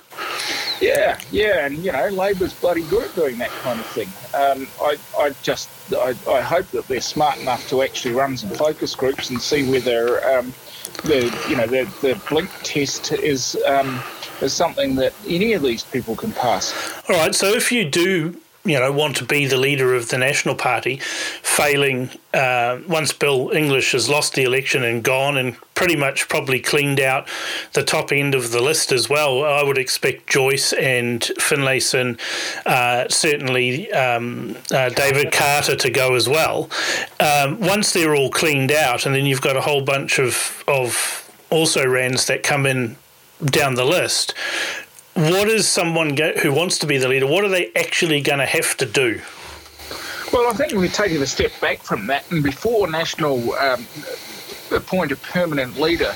Yeah, 0.80 1.20
yeah, 1.30 1.66
and 1.66 1.78
you 1.84 1.92
know, 1.92 2.08
Labor's 2.08 2.54
bloody 2.54 2.82
good 2.84 3.08
at 3.08 3.14
doing 3.14 3.38
that 3.38 3.50
kind 3.50 3.78
of 3.78 3.86
thing. 3.86 4.08
Um, 4.34 4.66
I, 4.80 4.96
I 5.18 5.34
just, 5.42 5.68
I, 5.92 6.14
I 6.28 6.40
hope 6.40 6.66
that 6.68 6.88
they're 6.88 7.00
smart 7.00 7.38
enough 7.38 7.68
to 7.68 7.82
actually 7.82 8.14
run 8.14 8.36
some 8.36 8.50
focus 8.50 8.94
groups 8.94 9.28
and 9.30 9.40
see 9.40 9.70
whether 9.70 10.24
um, 10.26 10.54
the, 11.04 11.24
you 11.48 11.56
know, 11.56 11.66
the 11.66 11.84
the 12.00 12.20
blink 12.28 12.50
test 12.62 13.12
is 13.12 13.56
um, 13.66 14.02
is 14.40 14.52
something 14.52 14.94
that 14.96 15.12
any 15.26 15.52
of 15.52 15.62
these 15.62 15.84
people 15.84 16.16
can 16.16 16.32
pass. 16.32 16.72
All 17.08 17.16
right, 17.16 17.34
so 17.34 17.48
if 17.48 17.70
you 17.70 17.84
do 17.88 18.40
you 18.64 18.78
know, 18.78 18.92
want 18.92 19.16
to 19.16 19.24
be 19.24 19.46
the 19.46 19.56
leader 19.56 19.94
of 19.94 20.10
the 20.10 20.18
National 20.18 20.54
Party, 20.54 20.98
failing 21.42 22.10
uh, 22.34 22.78
once 22.86 23.12
Bill 23.12 23.50
English 23.50 23.92
has 23.92 24.08
lost 24.08 24.34
the 24.34 24.42
election 24.42 24.84
and 24.84 25.02
gone 25.02 25.38
and 25.38 25.56
pretty 25.74 25.96
much 25.96 26.28
probably 26.28 26.60
cleaned 26.60 27.00
out 27.00 27.26
the 27.72 27.82
top 27.82 28.12
end 28.12 28.34
of 28.34 28.50
the 28.50 28.60
list 28.60 28.92
as 28.92 29.08
well. 29.08 29.44
I 29.44 29.62
would 29.62 29.78
expect 29.78 30.26
Joyce 30.26 30.74
and 30.74 31.22
Finlayson, 31.38 32.18
uh, 32.66 33.08
certainly 33.08 33.90
um, 33.92 34.56
uh, 34.70 34.90
David 34.90 35.32
Carter 35.32 35.76
to 35.76 35.90
go 35.90 36.14
as 36.14 36.28
well. 36.28 36.68
Um, 37.18 37.60
once 37.60 37.94
they're 37.94 38.14
all 38.14 38.30
cleaned 38.30 38.72
out, 38.72 39.06
and 39.06 39.14
then 39.14 39.24
you've 39.24 39.40
got 39.40 39.56
a 39.56 39.62
whole 39.62 39.82
bunch 39.82 40.18
of, 40.18 40.62
of 40.68 41.30
also 41.48 41.86
rans 41.86 42.26
that 42.26 42.42
come 42.42 42.66
in 42.66 42.96
down 43.42 43.74
the 43.74 43.86
list 43.86 44.34
what 45.20 45.48
is 45.48 45.68
someone 45.68 46.16
who 46.42 46.52
wants 46.52 46.78
to 46.78 46.86
be 46.86 46.96
the 46.96 47.08
leader? 47.08 47.26
What 47.26 47.44
are 47.44 47.48
they 47.48 47.70
actually 47.76 48.20
going 48.22 48.38
to 48.38 48.46
have 48.46 48.76
to 48.78 48.86
do? 48.86 49.20
Well, 50.32 50.48
I 50.48 50.52
think 50.54 50.72
we're 50.72 50.88
taking 50.88 51.20
a 51.20 51.26
step 51.26 51.52
back 51.60 51.82
from 51.82 52.06
that, 52.06 52.30
and 52.30 52.42
before 52.42 52.88
National 52.88 53.52
um, 53.54 53.86
appoint 54.70 55.12
a 55.12 55.16
permanent 55.16 55.78
leader, 55.78 56.14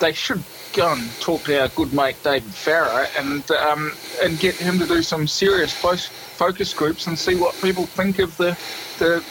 they 0.00 0.12
should 0.12 0.42
go 0.72 0.92
and 0.92 1.10
talk 1.20 1.42
to 1.44 1.60
our 1.60 1.68
good 1.68 1.92
mate 1.92 2.16
David 2.22 2.52
Farrar 2.52 3.06
and 3.18 3.48
um, 3.50 3.92
and 4.22 4.38
get 4.38 4.54
him 4.54 4.78
to 4.78 4.86
do 4.86 5.02
some 5.02 5.26
serious 5.26 5.72
focus 5.72 6.72
groups 6.74 7.06
and 7.06 7.18
see 7.18 7.34
what 7.34 7.54
people 7.60 7.86
think 7.86 8.18
of 8.18 8.36
the 8.36 8.56
the 8.98 9.22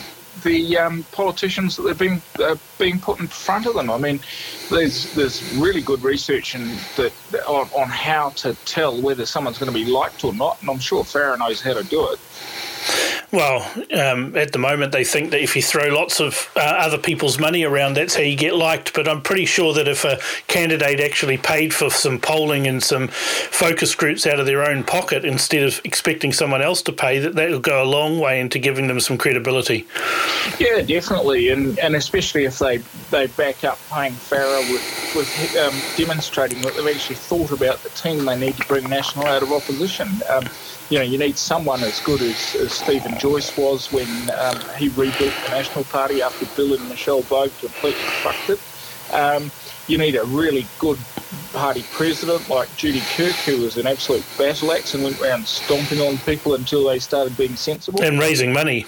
the 0.44 0.78
um, 0.78 1.04
politicians 1.12 1.76
that 1.76 1.84
they've 1.84 1.98
been 1.98 2.22
uh, 2.40 2.56
being 2.78 3.00
put 3.00 3.20
in 3.20 3.28
front 3.28 3.66
of 3.66 3.74
them. 3.76 3.90
I 3.90 3.98
mean, 3.98 4.20
there's 4.70 5.12
there's 5.14 5.44
really 5.54 5.82
good 5.82 6.04
research 6.04 6.56
in 6.56 6.78
that 6.98 7.12
on, 7.48 7.68
on 7.70 7.90
how 7.90 8.30
to 8.32 8.54
tell 8.66 9.02
whether 9.02 9.26
someone's 9.26 9.58
going 9.58 9.72
to 9.72 9.86
be 9.86 9.86
liked 9.86 10.24
or 10.24 10.34
not, 10.34 10.60
and 10.62 10.70
I'm 10.70 10.80
sure 10.80 11.04
Farrar 11.04 11.38
knows 11.38 11.62
how 11.62 11.74
to 11.74 11.84
do 11.84 12.12
it. 12.12 12.20
Well, 13.32 13.70
um, 13.94 14.36
at 14.36 14.54
the 14.54 14.58
moment, 14.58 14.92
they 14.92 15.04
think 15.04 15.30
that 15.32 15.42
if 15.42 15.56
you 15.56 15.62
throw 15.62 15.88
lots 15.90 16.20
of 16.20 16.50
uh, 16.56 16.60
other 16.60 16.98
people's 16.98 17.40
money 17.40 17.64
around, 17.64 17.94
that's 17.94 18.16
how 18.16 18.22
you 18.22 18.36
get 18.36 18.56
liked. 18.56 18.94
But 18.94 19.08
I'm 19.08 19.22
pretty 19.22 19.46
sure 19.46 19.74
that 19.76 19.88
if 19.88 20.04
a 20.04 20.20
candidate 20.48 21.00
actually 21.00 21.38
paid 21.38 21.72
for 21.72 21.92
some 21.92 22.20
polling 22.20 22.66
and 22.66 22.82
some 22.82 23.08
focus 23.10 23.94
groups 23.94 24.26
out 24.26 24.40
of 24.40 24.48
their 24.48 24.64
own 24.64 24.84
pocket 24.84 25.26
instead 25.26 25.64
of 25.64 25.80
expecting 25.84 26.34
someone 26.34 26.64
else 26.64 26.82
to 26.84 26.92
pay, 26.92 27.20
that 27.20 27.36
that 27.36 27.52
will 27.52 27.60
go 27.60 27.84
a 27.84 27.86
long 27.86 28.20
way 28.20 28.40
into 28.40 28.58
giving 28.58 28.88
them 28.88 29.00
some 29.00 29.18
credibility. 29.18 29.86
Yeah, 30.60 30.82
definitely, 30.82 31.50
and 31.50 31.78
and 31.80 31.96
especially 31.96 32.46
if 32.46 32.58
they 32.58 32.78
they 33.12 33.28
back 33.28 33.64
up 33.64 33.80
paying 33.92 34.14
Farrar 34.14 34.62
with 34.72 35.14
with 35.16 35.58
um, 35.58 35.80
demonstrating 35.98 36.62
that 36.62 36.76
they've 36.76 36.96
actually 36.96 37.16
thought 37.16 37.52
about 37.52 37.78
the 37.84 37.90
team 37.90 38.26
they 38.26 38.40
need 38.40 38.56
to 38.58 38.68
bring 38.68 38.90
National 38.90 39.28
out 39.28 39.44
of 39.44 39.52
opposition. 39.52 40.08
Um, 40.30 40.46
you 40.90 40.98
know, 40.98 41.04
you 41.04 41.18
need 41.18 41.38
someone 41.38 41.84
as 41.84 42.00
good 42.02 42.22
as, 42.22 42.56
as 42.56 42.74
Stephen 42.74 43.18
Joyce 43.20 43.56
was 43.56 43.92
when 43.92 44.08
um, 44.32 44.60
he 44.78 44.90
rebuilt 44.90 45.34
the 45.46 45.52
National 45.52 45.84
Party 45.86 46.22
after 46.22 46.46
Bill 46.56 46.74
and 46.74 46.90
Michelle 46.90 47.22
Boag 47.24 47.58
completely 47.60 48.02
fucked 48.24 48.50
it. 48.50 48.60
Um, 49.14 49.52
you 49.90 49.98
need 49.98 50.16
a 50.16 50.24
really 50.26 50.68
good 50.78 51.00
party 51.52 51.84
president 51.92 52.48
like 52.48 52.74
Judy 52.78 53.02
Kirk, 53.16 53.34
who 53.34 53.62
was 53.62 53.78
an 53.78 53.88
absolute 53.88 54.24
battle 54.38 54.72
axe 54.72 54.94
and 54.94 55.04
went 55.04 55.20
around 55.20 55.48
stomping 55.48 56.00
on 56.00 56.18
people 56.20 56.54
until 56.54 56.86
they 56.86 57.00
started 57.00 57.36
being 57.36 57.56
sensible. 57.56 58.04
And 58.04 58.20
raising 58.20 58.54
money. 58.54 58.86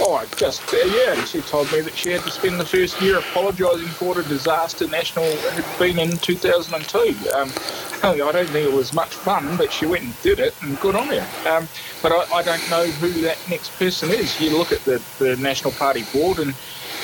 Oh, 0.00 0.14
I 0.14 0.26
just, 0.36 0.62
uh, 0.74 0.78
yeah, 0.78 1.12
and 1.12 1.28
she 1.28 1.40
told 1.42 1.70
me 1.70 1.80
that 1.82 1.94
she 1.94 2.10
had 2.10 2.22
to 2.22 2.30
spend 2.30 2.58
the 2.58 2.64
first 2.64 3.00
year 3.00 3.18
apologising 3.18 3.86
for 3.88 4.18
a 4.18 4.24
disaster 4.24 4.88
National 4.88 5.24
had 5.24 5.78
been 5.78 5.98
in 5.98 6.16
2002. 6.18 7.30
Um, 7.30 7.52
I 8.02 8.16
don't 8.16 8.48
think 8.48 8.68
it 8.68 8.72
was 8.72 8.92
much 8.92 9.10
fun, 9.10 9.56
but 9.56 9.72
she 9.72 9.86
went 9.86 10.02
and 10.02 10.22
did 10.22 10.40
it, 10.40 10.60
and 10.62 10.78
good 10.80 10.96
on 10.96 11.06
her. 11.06 11.48
Um, 11.48 11.68
but 12.02 12.10
I, 12.10 12.38
I, 12.38 12.42
don't 12.42 12.68
know 12.68 12.84
who 12.84 13.08
that 13.22 13.38
next 13.48 13.78
person 13.78 14.10
is. 14.10 14.40
You 14.40 14.58
look 14.58 14.72
at 14.72 14.80
the, 14.80 15.00
the 15.20 15.36
National 15.36 15.72
Party 15.72 16.04
board, 16.12 16.40
and 16.40 16.52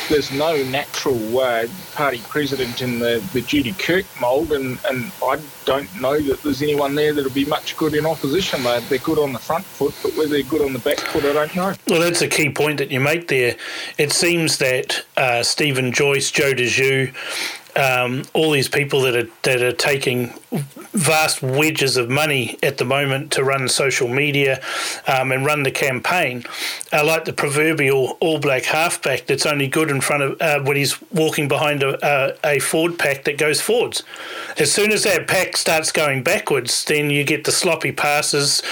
there's 0.08 0.32
no 0.32 0.62
natural 0.64 1.38
uh, 1.38 1.66
party 1.94 2.20
president 2.28 2.82
in 2.82 2.98
the, 2.98 3.22
the 3.32 3.40
Judy 3.42 3.72
Kirk 3.72 4.04
mould, 4.20 4.52
and, 4.52 4.78
and 4.86 5.12
I 5.22 5.38
don't 5.64 6.00
know 6.00 6.18
that 6.20 6.42
there's 6.42 6.62
anyone 6.62 6.94
there 6.94 7.12
that'll 7.12 7.30
be 7.30 7.44
much 7.44 7.76
good 7.76 7.94
in 7.94 8.06
opposition. 8.06 8.62
They're, 8.62 8.80
they're 8.80 8.98
good 8.98 9.18
on 9.18 9.32
the 9.32 9.38
front 9.38 9.64
foot, 9.64 9.94
but 10.02 10.16
whether 10.16 10.30
they're 10.30 10.42
good 10.42 10.62
on 10.62 10.72
the 10.72 10.78
back 10.78 10.98
foot, 10.98 11.24
I 11.24 11.32
don't 11.32 11.54
know. 11.54 11.74
Well, 11.88 12.00
that's 12.00 12.22
a 12.22 12.28
key 12.28 12.50
point 12.50 12.78
that 12.78 12.90
you 12.90 13.00
make 13.00 13.28
there. 13.28 13.56
It 13.98 14.12
seems 14.12 14.58
that 14.58 15.04
uh, 15.16 15.42
Stephen 15.42 15.92
Joyce, 15.92 16.30
Jo 16.30 16.54
de 16.54 16.66
Joux, 16.66 17.12
um, 17.78 18.24
all 18.34 18.50
these 18.50 18.68
people 18.68 19.00
that 19.02 19.14
are 19.16 19.28
that 19.42 19.62
are 19.62 19.72
taking 19.72 20.34
vast 20.92 21.42
wedges 21.42 21.96
of 21.96 22.10
money 22.10 22.58
at 22.62 22.78
the 22.78 22.84
moment 22.84 23.30
to 23.30 23.44
run 23.44 23.68
social 23.68 24.08
media 24.08 24.60
um, 25.06 25.30
and 25.30 25.46
run 25.46 25.62
the 25.62 25.70
campaign 25.70 26.42
are 26.92 27.04
like 27.04 27.24
the 27.24 27.32
proverbial 27.32 28.16
all 28.20 28.40
black 28.40 28.64
halfback 28.64 29.26
that's 29.26 29.46
only 29.46 29.68
good 29.68 29.90
in 29.90 30.00
front 30.00 30.22
of 30.22 30.40
uh, 30.40 30.60
when 30.64 30.76
he's 30.76 31.00
walking 31.12 31.46
behind 31.46 31.82
a, 31.82 32.34
a, 32.44 32.56
a 32.56 32.58
forward 32.58 32.98
pack 32.98 33.24
that 33.24 33.38
goes 33.38 33.60
forwards. 33.60 34.02
As 34.58 34.72
soon 34.72 34.90
as 34.90 35.04
that 35.04 35.28
pack 35.28 35.56
starts 35.56 35.92
going 35.92 36.22
backwards, 36.24 36.84
then 36.84 37.10
you 37.10 37.22
get 37.22 37.44
the 37.44 37.52
sloppy 37.52 37.92
passes, 37.92 38.62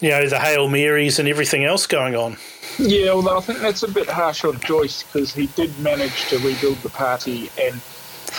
you 0.00 0.10
know, 0.10 0.28
the 0.28 0.40
hail 0.40 0.68
marys 0.68 1.18
and 1.18 1.28
everything 1.28 1.64
else 1.64 1.86
going 1.86 2.16
on. 2.16 2.36
Yeah, 2.78 3.10
although 3.10 3.38
I 3.38 3.40
think 3.40 3.60
that's 3.60 3.84
a 3.84 3.90
bit 3.90 4.08
harsh 4.08 4.44
on 4.44 4.58
Joyce 4.60 5.04
because 5.04 5.32
he 5.32 5.46
did 5.48 5.78
manage 5.78 6.28
to 6.28 6.38
rebuild 6.38 6.78
the 6.78 6.90
party 6.90 7.50
and 7.58 7.80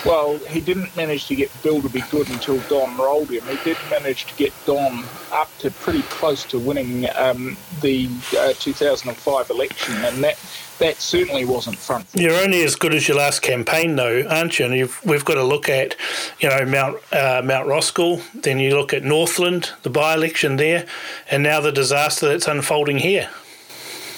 well, 0.06 0.38
he 0.38 0.60
didn't 0.60 0.96
manage 0.96 1.28
to 1.28 1.36
get 1.36 1.52
Bill 1.64 1.82
to 1.82 1.90
be 1.90 2.02
good 2.12 2.30
until 2.30 2.60
Don 2.70 2.98
rolled 2.98 3.30
him. 3.30 3.44
He 3.46 3.58
did 3.64 3.78
manage 3.90 4.26
to 4.26 4.36
get 4.36 4.54
Don 4.66 5.04
up 5.32 5.50
to 5.60 5.72
pretty 5.72 6.04
close 6.04 6.44
to 6.46 6.60
winning 6.60 7.08
um, 7.16 7.58
the 7.82 8.10
uh, 8.38 8.54
2005 8.54 9.50
election, 9.50 9.96
and 9.96 10.24
that 10.24 10.40
that 10.80 10.98
certainly 10.98 11.44
wasn't 11.44 11.78
front. 11.78 12.06
You're 12.14 12.40
only 12.40 12.64
as 12.64 12.76
good 12.76 12.94
as 12.94 13.08
your 13.08 13.18
last 13.18 13.42
campaign, 13.42 13.96
though, 13.96 14.24
aren't 14.30 14.60
you? 14.60 14.66
And 14.66 14.76
you've, 14.76 15.04
we've 15.04 15.26
got 15.26 15.34
to 15.34 15.44
look 15.44 15.70
at, 15.70 15.96
you 16.40 16.50
know, 16.50 16.66
Mount 16.66 16.98
uh, 17.12 17.42
Mount 17.44 17.68
Roskill. 17.68 18.22
Then 18.34 18.60
you 18.60 18.76
look 18.76 18.94
at 18.94 19.04
Northland, 19.04 19.72
the 19.84 19.90
by-election 19.90 20.58
there, 20.58 20.86
and 21.32 21.42
now 21.44 21.60
the 21.62 21.72
disaster 21.72 22.28
that's 22.28 22.48
unfolding 22.48 23.00
here. 23.00 23.30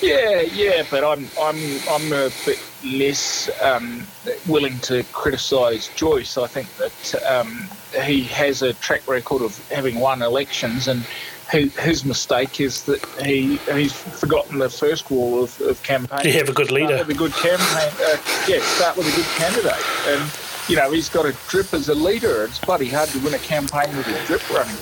Yeah, 0.01 0.41
yeah, 0.41 0.83
but 0.89 1.03
I'm 1.03 1.27
I'm 1.41 1.57
I'm 1.89 2.13
a 2.13 2.29
bit 2.45 2.59
less 2.83 3.49
um, 3.61 4.05
willing 4.47 4.79
to 4.79 5.03
criticise 5.11 5.89
Joyce. 5.95 6.37
I 6.37 6.47
think 6.47 6.67
that 6.77 7.23
um, 7.23 7.67
he 8.03 8.23
has 8.23 8.61
a 8.61 8.73
track 8.73 9.07
record 9.07 9.41
of 9.41 9.57
having 9.69 9.99
won 9.99 10.21
elections, 10.21 10.87
and 10.87 11.05
his, 11.51 11.75
his 11.77 12.05
mistake 12.05 12.61
is 12.61 12.83
that 12.85 13.03
he 13.23 13.57
he's 13.73 13.93
forgotten 13.93 14.59
the 14.59 14.69
first 14.69 15.09
wall 15.09 15.43
of, 15.43 15.59
of 15.61 15.81
campaign. 15.83 16.25
You 16.25 16.33
have 16.33 16.49
a 16.49 16.53
good 16.53 16.71
leader. 16.71 16.97
Start 16.97 17.07
with 17.07 17.15
a 17.15 17.19
good 17.19 17.33
campaign. 17.33 17.91
Uh, 18.01 18.17
yeah, 18.47 18.59
start 18.61 18.97
with 18.97 19.07
a 19.11 19.15
good 19.15 19.25
candidate, 19.37 19.85
and 20.07 20.48
you 20.69 20.75
know, 20.75 20.91
he's 20.91 21.09
got 21.09 21.25
a 21.25 21.35
drip 21.47 21.73
as 21.73 21.89
a 21.89 21.95
leader. 21.95 22.45
It's 22.45 22.59
bloody 22.59 22.89
hard 22.89 23.09
to 23.09 23.19
win 23.19 23.33
a 23.33 23.39
campaign 23.39 23.95
with 23.97 24.07
a 24.07 24.25
drip 24.27 24.47
running. 24.51 24.75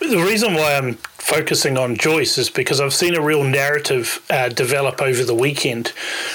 The 0.00 0.22
reason 0.26 0.54
why 0.54 0.74
I'm 0.74 0.94
focusing 0.94 1.76
on 1.76 1.94
Joyce 1.94 2.38
is 2.38 2.48
because 2.50 2.80
I've 2.80 2.94
seen 2.94 3.14
a 3.14 3.20
real 3.20 3.44
narrative 3.44 4.24
uh, 4.30 4.48
develop 4.48 5.02
over 5.02 5.22
the 5.24 5.34
weekend 5.34 5.88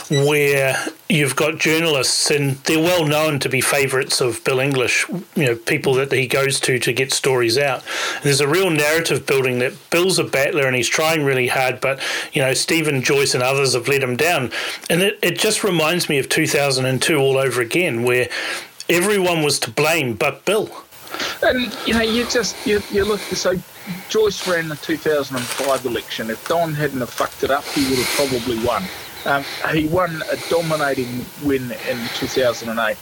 where 0.10 0.86
you've 1.10 1.36
got 1.36 1.58
journalists 1.58 2.30
and 2.30 2.58
they're 2.66 2.80
well 2.80 3.06
known 3.06 3.40
to 3.40 3.50
be 3.50 3.60
favourites 3.60 4.22
of 4.22 4.44
Bill 4.44 4.60
English, 4.60 5.10
you 5.10 5.46
know, 5.46 5.56
people 5.56 5.96
that 5.96 6.12
he 6.12 6.28
goes 6.28 6.60
to 6.62 6.78
to 6.80 6.94
get 6.94 7.12
stories 7.12 7.58
out. 7.58 7.84
And 8.16 8.24
there's 8.24 8.40
a 8.40 8.48
real 8.48 8.70
narrative 8.70 9.26
building 9.26 9.60
that 9.60 9.74
Bill's 9.90 10.20
a 10.20 10.24
battler 10.24 10.68
and 10.68 10.76
he's 10.76 10.88
trying 10.88 11.26
really 11.26 11.48
hard, 11.48 11.82
but, 11.82 12.00
you 12.32 12.42
know, 12.42 12.54
Stephen 12.54 13.02
Joyce 13.02 13.34
and 13.34 13.44
others 13.44 13.74
have 13.74 13.88
let 13.88 14.04
him 14.04 14.16
down. 14.16 14.52
And 14.90 15.02
it, 15.02 15.20
it 15.22 15.38
just 15.40 15.64
reminds 15.64 16.08
me 16.08 16.20
of 16.20 16.30
2002 16.30 17.18
all 17.18 17.38
over 17.38 17.62
again, 17.62 18.04
where 18.04 18.30
everyone 18.90 19.44
was 19.44 19.60
to 19.60 19.72
blame 19.72 20.14
but 20.14 20.46
Bill. 20.46 20.70
And 21.42 21.76
you 21.86 21.94
know, 21.94 22.02
you 22.02 22.26
just 22.26 22.56
you, 22.66 22.82
you 22.92 23.06
look 23.06 23.20
so 23.20 23.56
Joyce 24.10 24.48
ran 24.48 24.70
the 24.70 24.76
2005 24.78 25.86
election. 25.86 26.30
If 26.30 26.48
Don 26.48 26.74
hadn't 26.74 27.00
have 27.00 27.10
fucked 27.10 27.44
it 27.44 27.52
up, 27.52 27.64
he 27.66 27.88
would 27.90 28.00
have 28.00 28.30
probably 28.30 28.66
won. 28.66 28.84
Um, 29.26 29.44
he 29.72 29.88
won 29.88 30.22
a 30.32 30.50
dominating 30.50 31.26
win 31.44 31.72
in 31.90 31.98
2008. 32.16 32.98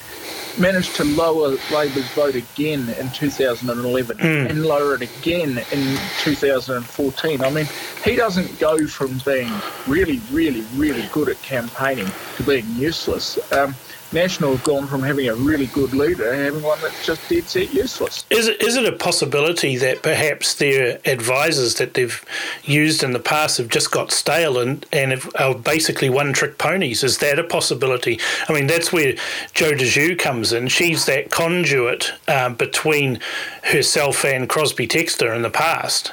Managed 0.60 0.96
to 0.98 1.04
lower 1.04 1.56
Labor's 1.72 2.10
vote 2.10 2.36
again 2.36 2.90
in 3.00 3.10
2011 3.12 4.18
mm. 4.18 4.50
and 4.50 4.66
lower 4.66 4.96
it 4.96 5.02
again 5.02 5.60
in 5.72 5.98
2014. 6.20 7.42
I 7.42 7.50
mean, 7.50 7.68
he 8.04 8.16
doesn't 8.16 8.60
go 8.60 8.86
from 8.86 9.20
being 9.26 9.52
really, 9.88 10.20
really, 10.32 10.62
really 10.76 11.08
good 11.14 11.30
at 11.30 11.42
campaigning 11.42 12.12
to 12.36 12.44
being 12.44 12.66
useless. 12.76 13.40
Um, 13.54 13.74
National 14.14 14.52
have 14.52 14.64
gone 14.64 14.88
from 14.88 15.02
having 15.02 15.30
a 15.30 15.36
really 15.36 15.68
good 15.68 15.94
leader 15.94 16.34
having 16.34 16.62
one 16.62 16.80
that's 16.82 17.06
just 17.06 17.28
dead 17.30 17.46
set 17.46 17.74
useless. 17.74 18.26
Is 18.30 18.48
it, 18.48 18.62
is 18.62 18.76
it 18.76 18.86
a 18.86 18.92
possibility 18.92 19.78
that 19.78 20.04
perhaps 20.04 20.56
their 20.56 21.00
advisors 21.06 21.76
that 21.76 21.94
they've 21.94 22.24
used 22.64 23.04
in 23.04 23.14
the 23.14 23.20
past 23.20 23.58
have 23.58 23.70
just 23.70 23.92
got 23.92 24.12
stale 24.12 24.60
and, 24.60 24.86
and 24.92 25.12
have, 25.12 25.32
are 25.40 25.56
basically 25.56 26.10
one 26.10 26.34
trick 26.34 26.58
ponies? 26.58 27.04
Is 27.04 27.20
that 27.20 27.40
a 27.40 27.44
possibility? 27.44 28.20
I 28.50 28.54
mean, 28.54 28.68
that's 28.68 28.92
where 28.92 29.16
Jo 29.54 29.72
de 29.72 29.86
Joux 29.86 30.18
comes 30.18 30.52
in. 30.52 30.68
She's 30.68 31.06
that 31.06 31.32
conduit 31.32 32.12
um, 32.28 32.56
between 32.56 33.20
herself 33.64 34.26
and 34.26 34.50
Crosby 34.50 34.88
Textor 34.88 35.34
in 35.36 35.42
the 35.42 35.50
past. 35.50 36.12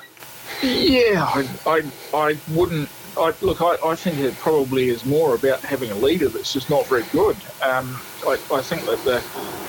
Yeah, 0.63 1.25
I, 1.25 1.49
I, 1.67 1.83
I 2.15 2.37
wouldn't 2.51 2.89
I, 3.19 3.35
look, 3.43 3.61
I, 3.61 3.77
I, 3.85 3.95
think 3.95 4.19
it 4.19 4.35
probably 4.37 4.89
is 4.89 5.05
more 5.05 5.35
about 5.35 5.61
having 5.61 5.91
a 5.91 5.95
leader 5.95 6.29
that's 6.29 6.53
just 6.53 6.71
not 6.71 6.87
very 6.87 7.05
good. 7.13 7.37
Um, 7.63 8.01
I, 8.27 8.39
I, 8.53 8.61
think 8.63 8.85
that 8.87 8.99
the, 9.05 9.23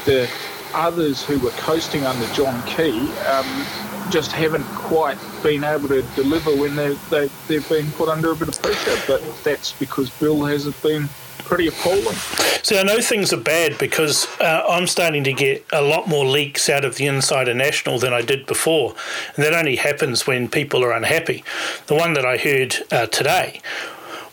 the 0.06 0.30
others 0.74 1.24
who 1.24 1.40
were 1.40 1.52
coasting 1.52 2.06
under 2.06 2.26
John 2.34 2.62
Key 2.66 3.12
um, 3.28 3.66
just 4.10 4.32
haven't 4.32 4.66
quite 4.66 5.18
been 5.44 5.64
able 5.64 5.88
to 5.90 6.02
deliver 6.16 6.56
when 6.56 6.76
they, 6.76 6.94
they, 7.10 7.30
they've 7.48 7.68
been 7.70 7.92
put 7.92 8.10
under 8.10 8.32
a 8.32 8.36
bit 8.36 8.48
of 8.48 8.62
pressure. 8.62 8.98
But 9.08 9.22
that's 9.44 9.74
because 9.74 10.10
Bill 10.10 10.44
hasn't 10.46 10.82
been 10.82 11.08
pretty 11.40 11.68
appalling. 11.68 12.16
See, 12.62 12.78
I 12.78 12.84
know 12.84 13.02
things 13.02 13.34
are 13.34 13.38
bad 13.38 13.78
because 13.78 14.28
uh, 14.40 14.64
I'm 14.70 14.86
starting 14.86 15.24
to 15.24 15.34
get 15.34 15.66
a 15.72 15.82
lot 15.82 16.08
more 16.08 16.26
leaks 16.26 16.70
out 16.70 16.86
of 16.86 16.96
the 16.96 17.08
Insider 17.08 17.54
National 17.54 17.98
than 17.98 18.14
I 18.14 18.22
did 18.22 18.46
before. 18.46 18.94
And 19.36 19.46
that 19.46 19.54
only 19.54 19.76
happens 19.76 20.28
when 20.28 20.48
people 20.48 20.84
are 20.84 20.92
unhappy. 20.92 21.44
The 21.88 21.96
one 21.96 22.14
that 22.14 22.26
I 22.26 22.38
heard 22.38 22.76
uh, 22.92 23.08
today 23.08 23.62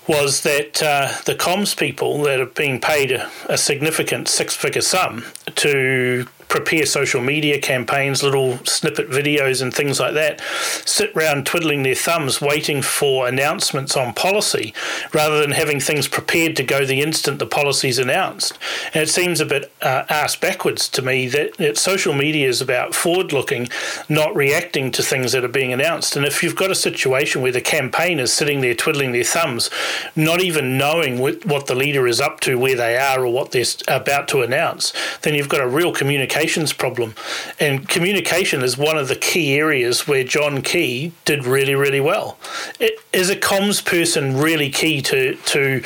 was 0.09 0.43
that 0.43 0.83
uh, 0.83 1.13
the 1.25 1.35
comms 1.35 1.77
people 1.77 2.23
that 2.23 2.41
are 2.41 2.47
being 2.47 2.81
paid 2.81 3.11
a, 3.11 3.31
a 3.49 3.59
significant 3.59 4.29
six 4.29 4.55
figure 4.55 4.83
sum 4.83 5.25
to 5.55 6.27
prepare 6.57 6.87
social 6.87 7.21
media 7.21 7.61
campaigns, 7.61 8.23
little 8.23 8.59
snippet 8.65 9.11
videos, 9.11 9.61
and 9.61 9.75
things 9.75 10.01
like 10.01 10.15
that, 10.15 10.41
sit 10.87 11.15
around 11.15 11.45
twiddling 11.45 11.83
their 11.83 11.95
thumbs 11.95 12.41
waiting 12.41 12.81
for 12.81 13.29
announcements 13.29 13.95
on 13.95 14.15
policy 14.15 14.73
rather 15.13 15.39
than 15.41 15.51
having 15.51 15.79
things 15.79 16.09
prepared 16.09 16.57
to 16.57 16.63
go 16.63 16.87
the 16.87 17.03
instant 17.03 17.39
the 17.39 17.47
policy's 17.47 17.99
announced. 17.99 18.59
And 18.95 19.03
it 19.03 19.11
seems 19.11 19.39
a 19.41 19.47
bit 19.47 19.71
uh, 19.83 20.05
ass 20.09 20.35
backwards 20.35 20.89
to 20.91 21.03
me 21.03 21.29
that, 21.29 21.59
that 21.59 21.77
social 21.77 22.15
media 22.15 22.49
is 22.49 22.63
about 22.63 22.95
forward 22.95 23.35
looking, 23.35 23.69
not 24.09 24.35
reacting 24.35 24.91
to 24.93 25.03
things 25.03 25.33
that 25.33 25.45
are 25.45 25.49
being 25.49 25.75
announced. 25.75 26.17
And 26.17 26.25
if 26.25 26.43
you've 26.43 26.57
got 26.57 26.71
a 26.71 26.75
situation 26.75 27.43
where 27.43 27.53
the 27.53 27.61
campaign 27.61 28.19
is 28.19 28.33
sitting 28.33 28.63
there 28.63 28.75
twiddling 28.75 29.13
their 29.13 29.25
thumbs, 29.25 29.69
not 30.15 30.41
even 30.41 30.79
knowing 30.79 31.19
what 31.19 31.67
the 31.67 31.75
leader 31.75 32.07
is 32.07 32.21
up 32.21 32.41
to, 32.41 32.59
where 32.59 32.77
they 32.77 32.97
are, 32.97 33.27
or 33.27 33.33
what 33.33 33.51
they're 33.51 33.65
about 33.89 34.29
to 34.29 34.41
announce, 34.41 34.95
then 35.21 35.35
you've 35.35 35.51
got 35.51 35.61
a 35.61 35.69
real 35.69 35.93
communication 35.93 36.46
communications 36.47 36.73
problem. 36.73 37.15
And 37.59 37.89
communication 37.89 38.63
is 38.63 38.79
one 38.79 38.97
of 38.97 39.09
the 39.09 39.17
key 39.17 39.55
areas 39.55 40.07
where 40.07 40.25
John 40.25 40.63
Key 40.63 41.13
did 41.25 41.45
really, 41.45 41.75
really 41.75 42.01
well. 42.01 42.39
It, 42.79 43.01
is 43.13 43.31
a 43.31 43.37
comms 43.37 43.85
person 43.85 44.37
really 44.37 44.71
key 44.71 45.03
to, 45.03 45.35
to 45.35 45.83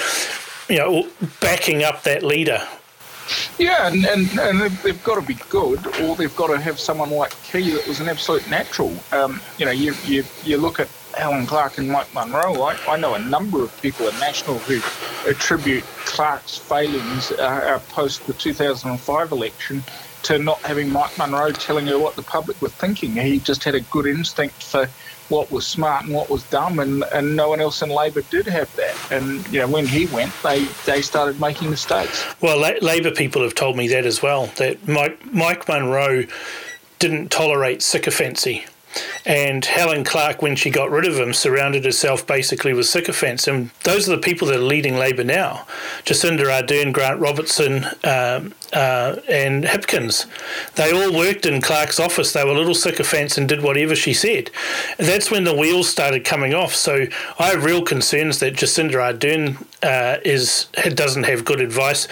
you 0.68 0.78
know, 0.78 1.08
backing 1.40 1.82
up 1.82 2.02
that 2.02 2.22
leader? 2.22 2.66
Yeah, 3.58 3.86
and, 3.86 4.04
and, 4.04 4.38
and 4.38 4.60
they've 4.82 5.04
got 5.04 5.20
to 5.20 5.26
be 5.26 5.38
good, 5.48 5.86
or 6.00 6.16
they've 6.16 6.34
got 6.36 6.48
to 6.48 6.58
have 6.58 6.80
someone 6.80 7.10
like 7.10 7.30
Key 7.44 7.70
that 7.70 7.86
was 7.86 8.00
an 8.00 8.08
absolute 8.08 8.48
natural. 8.50 8.92
Um, 9.12 9.40
you 9.56 9.64
know, 9.66 9.72
you, 9.72 9.94
you, 10.04 10.24
you 10.44 10.56
look 10.56 10.80
at 10.80 10.88
Helen 11.16 11.46
Clark 11.46 11.78
and 11.78 11.88
Mike 11.88 12.12
Munro. 12.12 12.62
I, 12.62 12.76
I 12.88 12.96
know 12.96 13.14
a 13.14 13.18
number 13.18 13.62
of 13.62 13.70
people 13.82 14.06
at 14.08 14.14
National 14.18 14.58
who 14.58 14.80
attribute 15.28 15.84
Clark's 16.04 16.56
failings 16.56 17.30
uh, 17.32 17.42
uh 17.42 17.78
post 17.90 18.26
the 18.26 18.32
2005 18.32 19.32
election 19.32 19.82
to 20.24 20.38
not 20.38 20.58
having 20.60 20.90
Mike 20.90 21.16
Munro 21.18 21.50
telling 21.52 21.86
her 21.86 21.98
what 21.98 22.16
the 22.16 22.22
public 22.22 22.60
were 22.60 22.68
thinking. 22.68 23.12
He 23.12 23.38
just 23.38 23.64
had 23.64 23.74
a 23.74 23.80
good 23.80 24.06
instinct 24.06 24.62
for 24.62 24.88
what 25.28 25.50
was 25.50 25.66
smart 25.66 26.04
and 26.04 26.14
what 26.14 26.28
was 26.28 26.42
dumb, 26.44 26.80
and, 26.80 27.04
and 27.12 27.36
no 27.36 27.48
one 27.48 27.60
else 27.60 27.82
in 27.82 27.88
Labor 27.88 28.22
did 28.22 28.46
have 28.46 28.74
that. 28.76 29.12
And 29.12 29.46
you 29.52 29.60
know, 29.60 29.68
when 29.68 29.86
he 29.86 30.06
went, 30.06 30.32
they, 30.42 30.64
they 30.86 31.02
started 31.02 31.40
making 31.40 31.70
mistakes. 31.70 32.24
Well, 32.40 32.58
Labor 32.58 33.12
people 33.12 33.42
have 33.42 33.54
told 33.54 33.76
me 33.76 33.88
that 33.88 34.04
as 34.04 34.22
well. 34.22 34.46
That 34.56 34.86
Mike 34.88 35.32
Mike 35.32 35.68
Munro 35.68 36.24
didn't 36.98 37.30
tolerate 37.30 37.82
sycophancy. 37.82 38.66
And 39.24 39.64
Helen 39.64 40.04
Clark, 40.04 40.42
when 40.42 40.56
she 40.56 40.70
got 40.70 40.90
rid 40.90 41.06
of 41.06 41.18
him, 41.18 41.32
surrounded 41.32 41.84
herself 41.84 42.26
basically 42.26 42.72
with 42.72 42.86
sycophants. 42.86 43.46
And 43.46 43.70
those 43.84 44.08
are 44.08 44.16
the 44.16 44.22
people 44.22 44.48
that 44.48 44.56
are 44.56 44.62
leading 44.62 44.96
Labor 44.96 45.24
now 45.24 45.66
Jacinda 46.04 46.44
Ardern, 46.44 46.92
Grant 46.92 47.20
Robertson, 47.20 47.84
um, 48.04 48.54
uh, 48.72 49.16
and 49.28 49.64
Hipkins. 49.64 50.26
They 50.74 50.92
all 50.92 51.12
worked 51.12 51.46
in 51.46 51.60
Clark's 51.60 52.00
office. 52.00 52.32
They 52.32 52.44
were 52.44 52.52
little 52.52 52.74
sycophants 52.74 53.36
and 53.36 53.48
did 53.48 53.62
whatever 53.62 53.94
she 53.94 54.14
said. 54.14 54.50
That's 54.98 55.30
when 55.30 55.44
the 55.44 55.54
wheels 55.54 55.88
started 55.88 56.24
coming 56.24 56.54
off. 56.54 56.74
So 56.74 57.06
I 57.38 57.50
have 57.50 57.64
real 57.64 57.82
concerns 57.82 58.38
that 58.40 58.54
Jacinda 58.54 58.92
Ardern 58.92 59.66
uh, 59.82 60.20
is 60.24 60.66
doesn't 60.94 61.24
have 61.24 61.44
good 61.44 61.60
advice, 61.60 62.06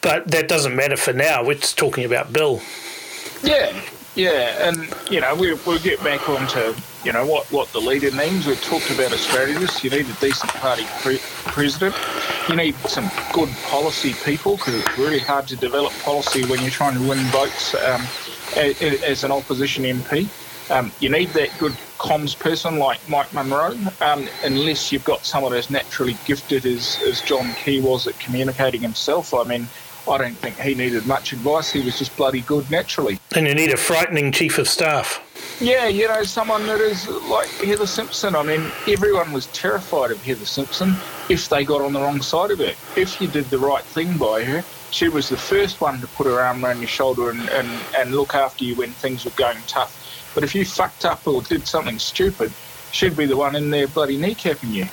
but 0.00 0.28
that 0.28 0.48
doesn't 0.48 0.74
matter 0.74 0.96
for 0.96 1.12
now. 1.12 1.44
We're 1.44 1.54
just 1.54 1.78
talking 1.78 2.04
about 2.04 2.32
Bill. 2.32 2.60
Yeah, 3.42 3.72
yeah, 4.14 4.68
and 4.68 4.92
you 5.10 5.20
know 5.20 5.34
we, 5.34 5.54
we'll 5.66 5.78
get 5.78 6.02
back 6.04 6.28
onto 6.28 6.74
you 7.04 7.12
know 7.12 7.26
what, 7.26 7.50
what 7.50 7.68
the 7.72 7.80
leader 7.80 8.12
means. 8.12 8.46
We've 8.46 8.62
talked 8.62 8.90
about 8.90 9.12
a 9.12 9.18
strategist. 9.18 9.82
You 9.82 9.90
need 9.90 10.06
a 10.06 10.12
decent 10.14 10.52
party 10.54 10.84
pre- 11.00 11.20
president. 11.46 11.96
You 12.48 12.56
need 12.56 12.76
some 12.88 13.10
good 13.32 13.48
policy 13.64 14.14
people 14.24 14.56
because 14.56 14.74
it's 14.74 14.98
really 14.98 15.18
hard 15.18 15.48
to 15.48 15.56
develop 15.56 15.92
policy 16.02 16.44
when 16.44 16.60
you're 16.60 16.70
trying 16.70 16.94
to 16.94 17.08
win 17.08 17.18
votes 17.26 17.74
um, 17.74 18.02
as, 18.56 19.02
as, 19.02 19.24
an 19.24 19.32
opposition 19.32 19.84
MP. 19.84 20.28
Um, 20.70 20.92
you 21.00 21.08
need 21.08 21.30
that 21.30 21.50
good 21.58 21.72
comms 21.98 22.38
person 22.38 22.78
like 22.78 23.00
Mike 23.08 23.32
Munro, 23.34 23.76
um, 24.00 24.28
unless 24.44 24.92
you've 24.92 25.04
got 25.04 25.24
someone 25.24 25.54
as 25.54 25.70
naturally 25.70 26.16
gifted 26.24 26.66
as, 26.66 27.00
as 27.02 27.20
John 27.22 27.52
Key 27.54 27.80
was 27.80 28.06
at 28.06 28.18
communicating 28.20 28.80
himself. 28.80 29.34
I 29.34 29.42
mean, 29.44 29.66
I 30.08 30.18
don't 30.18 30.36
think 30.36 30.58
he 30.58 30.74
needed 30.74 31.06
much 31.06 31.32
advice. 31.32 31.70
He 31.70 31.80
was 31.80 31.98
just 31.98 32.16
bloody 32.16 32.40
good 32.40 32.70
naturally. 32.70 33.20
And 33.36 33.46
you 33.46 33.54
need 33.54 33.72
a 33.72 33.76
frightening 33.76 34.32
chief 34.32 34.58
of 34.58 34.68
staff. 34.68 35.20
Yeah, 35.60 35.86
you 35.86 36.08
know, 36.08 36.24
someone 36.24 36.66
that 36.66 36.80
is 36.80 37.08
like 37.08 37.48
Heather 37.48 37.86
Simpson. 37.86 38.34
I 38.34 38.42
mean, 38.42 38.70
everyone 38.88 39.32
was 39.32 39.46
terrified 39.48 40.10
of 40.10 40.22
Heather 40.24 40.44
Simpson 40.44 40.96
if 41.28 41.48
they 41.48 41.64
got 41.64 41.80
on 41.80 41.92
the 41.92 42.00
wrong 42.00 42.20
side 42.20 42.50
of 42.50 42.58
her. 42.58 42.74
If 42.96 43.20
you 43.20 43.28
did 43.28 43.44
the 43.44 43.58
right 43.58 43.84
thing 43.84 44.16
by 44.18 44.42
her, 44.42 44.64
she 44.90 45.08
was 45.08 45.28
the 45.28 45.36
first 45.36 45.80
one 45.80 46.00
to 46.00 46.06
put 46.08 46.26
her 46.26 46.40
arm 46.40 46.64
around 46.64 46.80
your 46.80 46.88
shoulder 46.88 47.30
and, 47.30 47.48
and, 47.50 47.68
and 47.96 48.12
look 48.12 48.34
after 48.34 48.64
you 48.64 48.74
when 48.74 48.90
things 48.90 49.24
were 49.24 49.30
going 49.32 49.58
tough. 49.66 49.98
But 50.34 50.44
if 50.44 50.54
you 50.54 50.64
fucked 50.64 51.04
up 51.04 51.26
or 51.26 51.42
did 51.42 51.66
something 51.66 51.98
stupid, 51.98 52.52
should 52.92 53.16
be 53.16 53.26
the 53.26 53.36
one 53.36 53.56
in 53.56 53.70
there 53.70 53.88
bloody 53.88 54.18
kneecapping 54.18 54.72
you. 54.72 54.86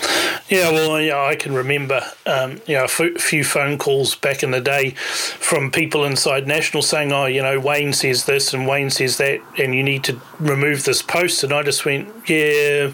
Yeah, 0.49 0.71
well, 0.71 0.99
yeah, 0.99 1.21
I 1.21 1.35
can 1.35 1.53
remember, 1.53 2.01
um, 2.25 2.61
you 2.65 2.75
know, 2.75 2.81
a 2.81 2.85
f- 2.85 3.21
few 3.21 3.43
phone 3.43 3.77
calls 3.77 4.15
back 4.15 4.41
in 4.41 4.51
the 4.51 4.61
day 4.61 4.91
from 4.91 5.69
people 5.69 6.05
inside 6.05 6.47
National 6.47 6.81
saying, 6.81 7.11
"Oh, 7.11 7.25
you 7.25 7.41
know, 7.41 7.59
Wayne 7.59 7.93
says 7.93 8.25
this 8.25 8.53
and 8.53 8.67
Wayne 8.67 8.89
says 8.89 9.17
that, 9.17 9.41
and 9.57 9.75
you 9.75 9.83
need 9.83 10.03
to 10.05 10.19
remove 10.39 10.85
this 10.85 11.01
post." 11.01 11.43
And 11.43 11.53
I 11.53 11.61
just 11.61 11.85
went, 11.85 12.09
"Yeah, 12.27 12.91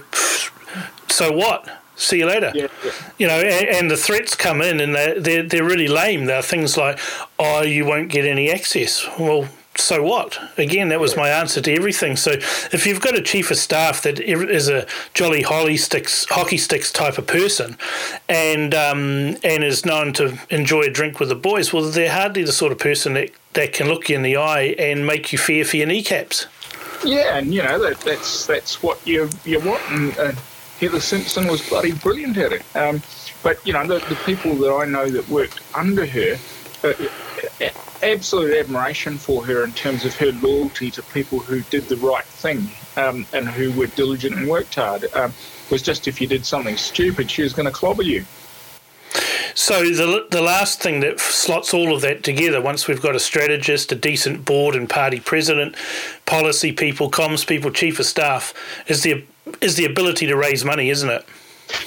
so 1.08 1.32
what?" 1.32 1.70
see 1.96 2.20
you 2.20 2.26
later. 2.26 2.52
Yeah, 2.54 2.68
yeah. 2.84 2.91
You 3.18 3.28
know, 3.28 3.39
and, 3.39 3.68
and, 3.68 3.91
the 3.91 3.98
threats 3.98 4.36
come 4.36 4.62
in 4.62 4.80
and 4.80 4.94
they're, 4.94 5.20
they're, 5.20 5.44
they're 5.44 5.63
really 5.63 5.88
lame. 5.88 6.26
They're 6.26 6.41
things 6.41 6.78
like, 6.78 7.00
oh, 7.39 7.62
you 7.62 7.86
won't 7.86 8.10
get 8.10 8.26
any 8.26 8.52
access. 8.52 9.08
Well, 9.18 9.48
so 9.78 10.04
what? 10.04 10.40
Again, 10.58 10.90
that 10.90 11.00
was 11.00 11.16
my 11.16 11.30
answer 11.30 11.62
to 11.62 11.74
everything. 11.74 12.16
So 12.16 12.32
if 12.32 12.86
you've 12.86 13.02
got 13.02 13.18
a 13.18 13.22
chief 13.22 13.52
of 13.52 13.58
staff 13.58 14.02
that 14.04 14.20
is 14.20 14.70
a 14.70 14.88
jolly 15.14 15.42
hockey 15.42 15.78
sticks, 15.78 16.26
hockey 16.30 16.58
sticks 16.58 16.92
type 16.92 17.18
of 17.18 17.28
person, 17.28 17.78
and 18.30 18.74
um, 18.74 19.38
and 19.44 19.64
is 19.64 19.86
known 19.86 20.14
to 20.14 20.40
enjoy 20.50 20.82
a 20.82 20.90
drink 20.90 21.20
with 21.20 21.30
the 21.30 21.36
boys, 21.36 21.74
well, 21.74 21.84
they're 21.90 22.12
hardly 22.12 22.44
the 22.44 22.52
sort 22.52 22.72
of 22.72 22.78
person 22.80 23.14
that, 23.14 23.32
that 23.54 23.74
can 23.74 23.88
look 23.88 24.10
you 24.10 24.16
in 24.16 24.22
the 24.22 24.38
eye 24.38 24.76
and 24.80 25.06
make 25.06 25.32
you 25.32 25.38
fear 25.38 25.66
for 25.66 25.78
your 25.78 25.88
kneecaps. 25.88 26.48
Yeah, 27.04 27.38
and 27.38 27.54
you 27.54 27.62
know 27.62 27.78
that, 27.80 28.00
that's 28.02 28.46
that's 28.46 28.82
what 28.82 29.06
you 29.06 29.30
you 29.44 29.60
want. 29.60 29.82
And, 29.90 30.18
uh, 30.18 30.32
Heather 30.80 31.00
Simpson 31.00 31.48
was 31.48 31.68
bloody 31.68 31.94
brilliant 31.94 32.38
at 32.38 32.52
it. 32.52 32.64
Um, 32.76 33.02
but 33.44 33.66
you 33.66 33.74
know 33.74 33.86
the, 33.86 34.00
the 34.08 34.18
people 34.26 34.56
that 34.56 34.74
I 34.74 34.86
know 34.86 35.10
that 35.10 35.28
worked 35.30 35.62
under 35.76 36.06
her. 36.06 36.38
Absolute 38.04 38.58
admiration 38.58 39.18
for 39.18 39.46
her 39.46 39.64
in 39.64 39.72
terms 39.72 40.06
of 40.06 40.16
her 40.16 40.32
loyalty 40.34 40.92
to 40.92 41.02
people 41.04 41.40
who 41.40 41.62
did 41.62 41.84
the 41.84 41.98
right 41.98 42.26
thing 42.26 42.70
um, 42.98 43.26
and 43.34 43.48
who 43.48 43.72
were 43.80 43.88
diligent 43.88 44.36
and 44.36 44.48
worked 44.48 44.76
hard. 44.76 45.06
Um, 45.16 45.34
was 45.72 45.82
just 45.82 46.08
if 46.08 46.22
you 46.22 46.28
did 46.28 46.46
something 46.46 46.78
stupid, 46.78 47.30
she 47.30 47.42
was 47.42 47.54
going 47.54 47.66
to 47.66 47.72
clobber 47.72 48.04
you. 48.04 48.26
So 49.56 49.84
the 49.84 50.28
the 50.30 50.42
last 50.42 50.82
thing 50.82 51.00
that 51.00 51.20
slots 51.20 51.74
all 51.74 51.96
of 51.96 52.02
that 52.02 52.24
together, 52.24 52.62
once 52.62 52.88
we've 52.88 53.02
got 53.02 53.16
a 53.16 53.20
strategist, 53.20 53.92
a 53.92 53.96
decent 53.96 54.44
board 54.44 54.76
and 54.76 54.90
party 54.90 55.22
president, 55.22 55.76
policy 56.26 56.74
people, 56.74 57.10
comms 57.10 57.48
people, 57.48 57.72
chief 57.72 57.98
of 58.00 58.06
staff, 58.06 58.54
is 58.88 59.04
the 59.04 59.24
is 59.62 59.78
the 59.78 59.86
ability 59.86 60.28
to 60.28 60.36
raise 60.36 60.66
money, 60.66 60.90
isn't 60.90 61.10
it? 61.10 61.26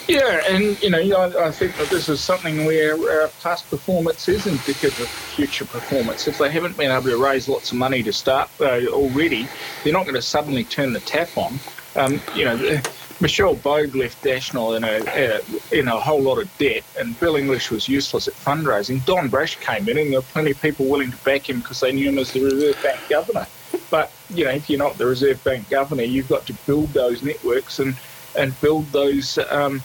Yeah, 0.08 0.40
and 0.48 0.82
you 0.82 0.88
know, 0.88 0.98
I, 0.98 1.48
I 1.48 1.50
think 1.50 1.76
that 1.76 1.90
this 1.90 2.08
is 2.08 2.20
something 2.20 2.64
where 2.64 2.94
uh, 2.94 3.28
past 3.42 3.68
performance 3.68 4.26
is 4.28 4.46
indicative 4.46 4.98
of 5.00 5.08
future 5.08 5.66
performance. 5.66 6.26
If 6.26 6.38
they 6.38 6.50
haven't 6.50 6.78
been 6.78 6.90
able 6.90 7.10
to 7.10 7.22
raise 7.22 7.46
lots 7.46 7.72
of 7.72 7.78
money 7.78 8.02
to 8.02 8.12
start 8.12 8.48
uh, 8.58 8.86
already, 8.86 9.46
they're 9.84 9.92
not 9.92 10.04
going 10.04 10.14
to 10.14 10.22
suddenly 10.22 10.64
turn 10.64 10.94
the 10.94 11.00
tap 11.00 11.28
on. 11.36 11.58
Um, 11.94 12.20
you 12.34 12.46
know, 12.46 12.80
Michelle 13.20 13.56
Boag 13.56 13.94
left 13.94 14.24
National 14.24 14.74
in 14.74 14.84
a 14.84 14.96
uh, 15.34 15.40
in 15.72 15.88
a 15.88 16.00
whole 16.00 16.22
lot 16.22 16.38
of 16.38 16.58
debt, 16.58 16.84
and 16.98 17.18
Bill 17.20 17.36
English 17.36 17.70
was 17.70 17.86
useless 17.86 18.28
at 18.28 18.34
fundraising. 18.34 19.04
Don 19.04 19.28
Brash 19.28 19.56
came 19.56 19.88
in, 19.88 19.98
and 19.98 20.10
there 20.10 20.20
were 20.20 20.26
plenty 20.32 20.52
of 20.52 20.62
people 20.62 20.86
willing 20.86 21.10
to 21.10 21.16
back 21.18 21.50
him 21.50 21.58
because 21.58 21.80
they 21.80 21.92
knew 21.92 22.08
him 22.08 22.18
as 22.18 22.32
the 22.32 22.42
Reserve 22.42 22.82
Bank 22.82 23.00
governor. 23.10 23.46
But 23.90 24.10
you 24.30 24.44
know, 24.44 24.52
if 24.52 24.70
you're 24.70 24.78
not 24.78 24.96
the 24.96 25.06
Reserve 25.06 25.42
Bank 25.44 25.68
governor, 25.68 26.04
you've 26.04 26.28
got 26.28 26.46
to 26.46 26.54
build 26.66 26.88
those 26.94 27.22
networks 27.22 27.78
and 27.78 27.94
and 28.38 28.58
build 28.60 28.86
those 28.86 29.38
um, 29.50 29.82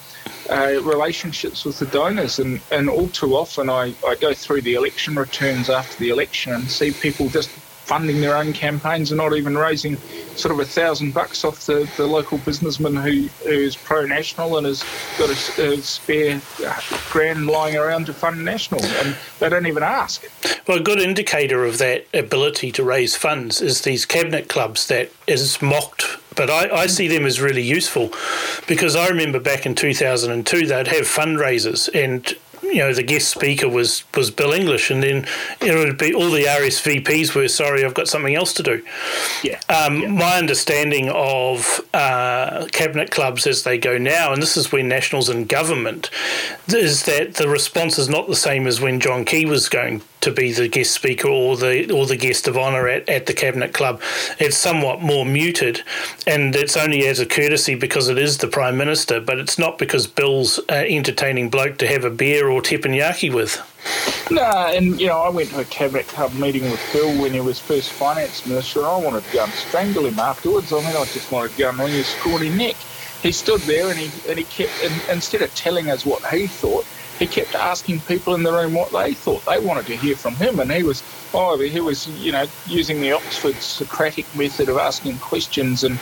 uh, 0.50 0.80
relationships 0.84 1.66
with 1.66 1.80
the 1.80 1.86
donors. 1.88 2.40
And, 2.40 2.62
and 2.72 2.90
all 2.90 3.08
too 3.10 3.36
often, 3.36 3.70
I, 3.70 3.94
I 4.08 4.16
go 4.16 4.34
through 4.34 4.62
the 4.62 4.76
election 4.76 5.16
returns 5.16 5.70
after 5.70 5.98
the 5.98 6.10
election 6.10 6.54
and 6.54 6.70
see 6.70 6.92
people 6.92 7.30
just 7.30 7.50
funding 7.84 8.22
their 8.22 8.38
own 8.38 8.54
campaigns 8.54 9.12
and 9.12 9.18
not 9.18 9.36
even 9.36 9.58
raising 9.58 9.98
sort 10.38 10.54
of 10.54 10.60
a 10.60 10.66
thousand 10.66 11.14
bucks 11.14 11.44
off 11.44 11.66
the, 11.66 11.90
the 11.98 12.08
local 12.08 12.38
businessman 12.40 12.96
who, 12.96 13.28
who 13.44 13.50
is 13.50 13.76
pro 13.76 14.06
national 14.06 14.58
and 14.58 14.66
has 14.66 14.84
got 15.20 15.30
a, 15.30 15.74
a, 15.74 15.78
spare 15.82 16.42
grand 17.12 17.46
lying 17.46 17.76
around 17.76 18.06
to 18.06 18.14
fund 18.14 18.44
national 18.44 18.82
and 18.84 19.18
they 19.40 19.50
don't 19.50 19.68
even 19.68 19.84
ask. 19.84 20.24
Well, 20.66 20.78
a 20.78 20.82
good 20.82 21.00
indicator 21.00 21.66
of 21.66 21.78
that 21.80 22.08
ability 22.14 22.72
to 22.72 22.84
raise 22.86 23.18
funds 23.18 23.62
is 23.62 23.82
these 23.82 24.06
cabinet 24.06 24.48
clubs 24.48 24.88
that 24.88 25.12
is 25.28 25.62
mocked 25.62 26.04
but 26.36 26.50
I, 26.50 26.70
I, 26.70 26.88
see 26.88 27.08
them 27.08 27.26
as 27.26 27.40
really 27.40 27.62
useful 27.62 28.12
because 28.68 28.96
I 28.96 29.08
remember 29.08 29.40
back 29.40 29.66
in 29.66 29.76
2002 29.76 30.68
they'd 30.68 30.88
have 30.88 31.06
fundraisers 31.06 31.90
and 31.94 32.36
you 32.64 32.80
know 32.80 32.94
the 32.94 33.04
guest 33.04 33.30
speaker 33.30 33.70
was 33.70 34.04
was 34.16 34.32
Bill 34.32 34.52
English, 34.52 34.90
and 34.90 35.04
then 35.04 35.28
it 35.62 35.76
would 35.76 35.98
be 35.98 36.14
all 36.14 36.32
the 36.32 36.46
RSVPs 36.46 37.36
were 37.36 37.48
sorry, 37.48 37.84
I've 37.84 37.94
got 37.94 38.08
something 38.08 38.36
else 38.36 38.54
to 38.54 38.64
do. 38.64 38.84
Yeah. 39.44 39.60
Um, 39.70 40.02
yeah. 40.02 40.08
My 40.08 40.38
understanding 40.38 41.10
of 41.10 41.82
uh, 41.94 42.66
cabinet 42.72 43.12
clubs 43.12 43.46
as 43.46 43.64
they 43.64 43.78
go 43.78 43.98
now, 43.98 44.34
and 44.34 44.42
this 44.42 44.58
is 44.58 44.72
when 44.72 44.88
Nationals 44.88 45.30
in 45.30 45.46
government, 45.46 46.10
is 46.68 47.04
that 47.04 47.36
the 47.36 47.50
response 47.50 48.00
is 48.00 48.10
not 48.10 48.28
the 48.28 48.36
same 48.36 48.66
as 48.66 48.82
when 48.82 49.00
John 49.00 49.26
Key 49.26 49.46
was 49.46 49.70
going 49.70 50.02
to 50.24 50.32
be 50.32 50.54
the 50.54 50.68
guest 50.68 50.92
speaker 50.92 51.28
or 51.28 51.58
the 51.58 51.92
or 51.92 52.06
the 52.06 52.16
guest 52.16 52.48
of 52.48 52.58
honour 52.58 52.88
at, 52.88 53.08
at 53.10 53.26
the 53.26 53.34
cabinet 53.34 53.74
club. 53.74 54.02
It's 54.40 54.58
somewhat 54.58 55.02
more 55.02 55.26
muted, 55.26 55.84
and 56.26 56.56
it's 56.56 56.78
only 56.78 57.06
as 57.08 57.20
a 57.20 57.26
courtesy 57.26 57.76
because 57.76 58.08
it 58.10 58.18
is 58.18 58.38
the 58.38 58.48
prime 58.48 58.78
minister, 58.78 59.20
but 59.20 59.38
it's 59.38 59.60
not 59.60 59.78
because 59.78 60.08
Bill's 60.08 60.60
uh, 60.70 60.86
entertaining 60.88 61.50
bloke 61.50 61.78
to 61.80 61.88
have 61.88 62.06
a 62.06 62.10
beer 62.10 62.50
or 62.50 62.62
teppanyaki 62.62 63.34
with. 63.34 63.62
No, 64.32 64.42
and 64.42 65.00
you 65.00 65.08
know, 65.08 65.20
I 65.20 65.30
went 65.30 65.50
to 65.50 65.60
a 65.60 65.66
cabinet 65.66 66.08
club 66.08 66.34
meeting 66.36 66.64
with 66.72 66.82
Bill 66.94 67.22
when 67.22 67.34
he 67.34 67.42
was 67.42 67.60
first 67.60 67.92
finance 67.92 68.46
minister, 68.46 68.86
I 68.86 68.98
wanted 68.98 69.26
to 69.26 69.34
go 69.34 69.44
and 69.44 69.54
strangle 69.54 70.06
him 70.06 70.20
afterwards. 70.20 70.72
I 70.72 70.78
mean, 70.78 70.88
I 70.88 71.06
just 71.06 71.32
wanted 71.32 71.52
to 71.52 71.58
go 71.58 71.70
and 71.70 71.80
wring 71.80 71.92
his 71.92 72.08
scrawny 72.08 72.50
neck. 72.50 72.76
He 73.22 73.32
stood 73.32 73.62
there 73.62 73.90
and 73.90 74.00
he 74.00 74.30
and 74.30 74.40
he 74.40 74.46
kept, 74.46 74.72
and 74.84 74.94
instead 75.10 75.42
of 75.42 75.54
telling 75.54 75.90
us 75.90 76.06
what 76.06 76.26
he 76.28 76.48
thought, 76.48 76.86
he 77.20 77.28
kept 77.28 77.56
asking 77.56 78.00
people 78.02 78.36
in 78.36 78.44
the 78.44 78.52
room 78.52 78.74
what 78.74 78.92
they 78.92 79.14
thought. 79.14 79.46
They 79.46 79.60
wanted 79.60 79.86
to 79.88 79.96
hear 79.96 80.16
from 80.16 80.36
him, 80.36 80.60
and 80.60 80.72
he 80.72 80.84
was, 80.84 81.04
oh, 81.34 81.60
he 81.60 81.80
was, 81.80 82.08
you 82.24 82.32
know, 82.32 82.46
using 82.68 83.02
the 83.02 83.12
Oxford 83.14 83.56
Socratic 83.56 84.26
method 84.36 84.70
of 84.70 84.78
asking 84.78 85.18
questions 85.20 85.84
and 85.84 85.98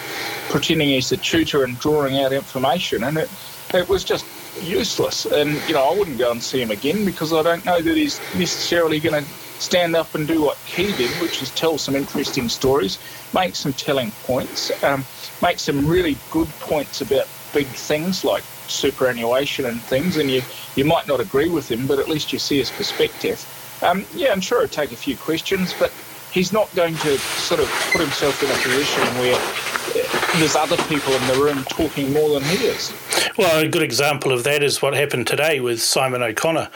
pretending 0.50 0.90
he's 0.90 1.12
a 1.12 1.18
tutor 1.18 1.64
and 1.64 1.78
drawing 1.80 2.20
out 2.20 2.34
information, 2.34 3.04
and 3.04 3.18
it, 3.18 3.30
it 3.74 3.88
was 3.90 4.04
just 4.04 4.26
useless. 4.64 5.26
And 5.26 5.50
you 5.68 5.74
know, 5.74 5.84
I 5.84 5.98
wouldn't 5.98 6.18
go 6.18 6.32
and 6.32 6.42
see 6.42 6.62
him 6.62 6.72
again 6.72 7.06
because 7.06 7.34
I 7.34 7.42
don't 7.44 7.66
know 7.66 7.82
that 7.82 7.98
he's 7.98 8.20
necessarily 8.36 9.00
going 9.00 9.24
to 9.24 9.30
stand 9.62 9.96
up 9.96 10.14
and 10.16 10.28
do 10.28 10.42
what 10.42 10.58
he 10.58 10.92
did, 10.92 11.10
which 11.22 11.42
is 11.42 11.52
tell 11.52 11.78
some 11.78 11.96
interesting 11.96 12.50
stories, 12.50 12.98
make 13.34 13.56
some 13.56 13.74
telling 13.74 14.12
points, 14.24 14.72
um, 14.84 15.04
make 15.42 15.60
some 15.60 15.88
really 15.88 16.18
good 16.32 16.48
points 16.60 17.02
about 17.02 17.28
big 17.54 17.68
things 17.68 18.24
like 18.24 18.44
superannuation 18.72 19.66
and 19.66 19.82
things, 19.82 20.18
and 20.18 20.30
you, 20.30 20.42
you 20.76 20.86
might 20.86 21.08
not 21.08 21.20
agree 21.20 21.50
with 21.50 21.70
him, 21.70 21.88
but 21.88 22.00
at 22.00 22.08
least 22.08 22.34
you 22.34 22.40
see 22.40 22.58
his 22.58 22.72
perspective. 22.72 23.46
Um, 23.84 24.06
yeah, 24.14 24.32
I'm 24.32 24.42
sure 24.42 24.64
it'll 24.64 24.74
take 24.74 24.92
a 24.92 24.96
few 24.96 25.18
questions, 25.18 25.74
but 25.78 25.92
he's 26.32 26.54
not 26.54 26.74
going 26.76 26.96
to 26.96 27.18
sort 27.18 27.60
of 27.60 27.68
put 27.92 28.02
himself 28.02 28.42
in 28.44 28.50
a 28.50 28.54
position 28.64 29.02
where 29.20 29.36
uh, 29.36 30.40
there's 30.40 30.56
other 30.56 30.78
people 30.84 31.14
in 31.14 31.28
the 31.28 31.44
room 31.44 31.64
talking 31.66 32.14
more 32.14 32.40
than 32.40 32.44
he 32.44 32.66
is. 32.66 32.94
Well, 33.38 33.64
a 33.64 33.68
good 33.68 33.82
example 33.82 34.32
of 34.32 34.44
that 34.44 34.64
is 34.64 34.82
what 34.82 34.94
happened 34.94 35.28
today 35.28 35.60
with 35.60 35.82
Simon 35.82 36.22
O'Connor. 36.22 36.70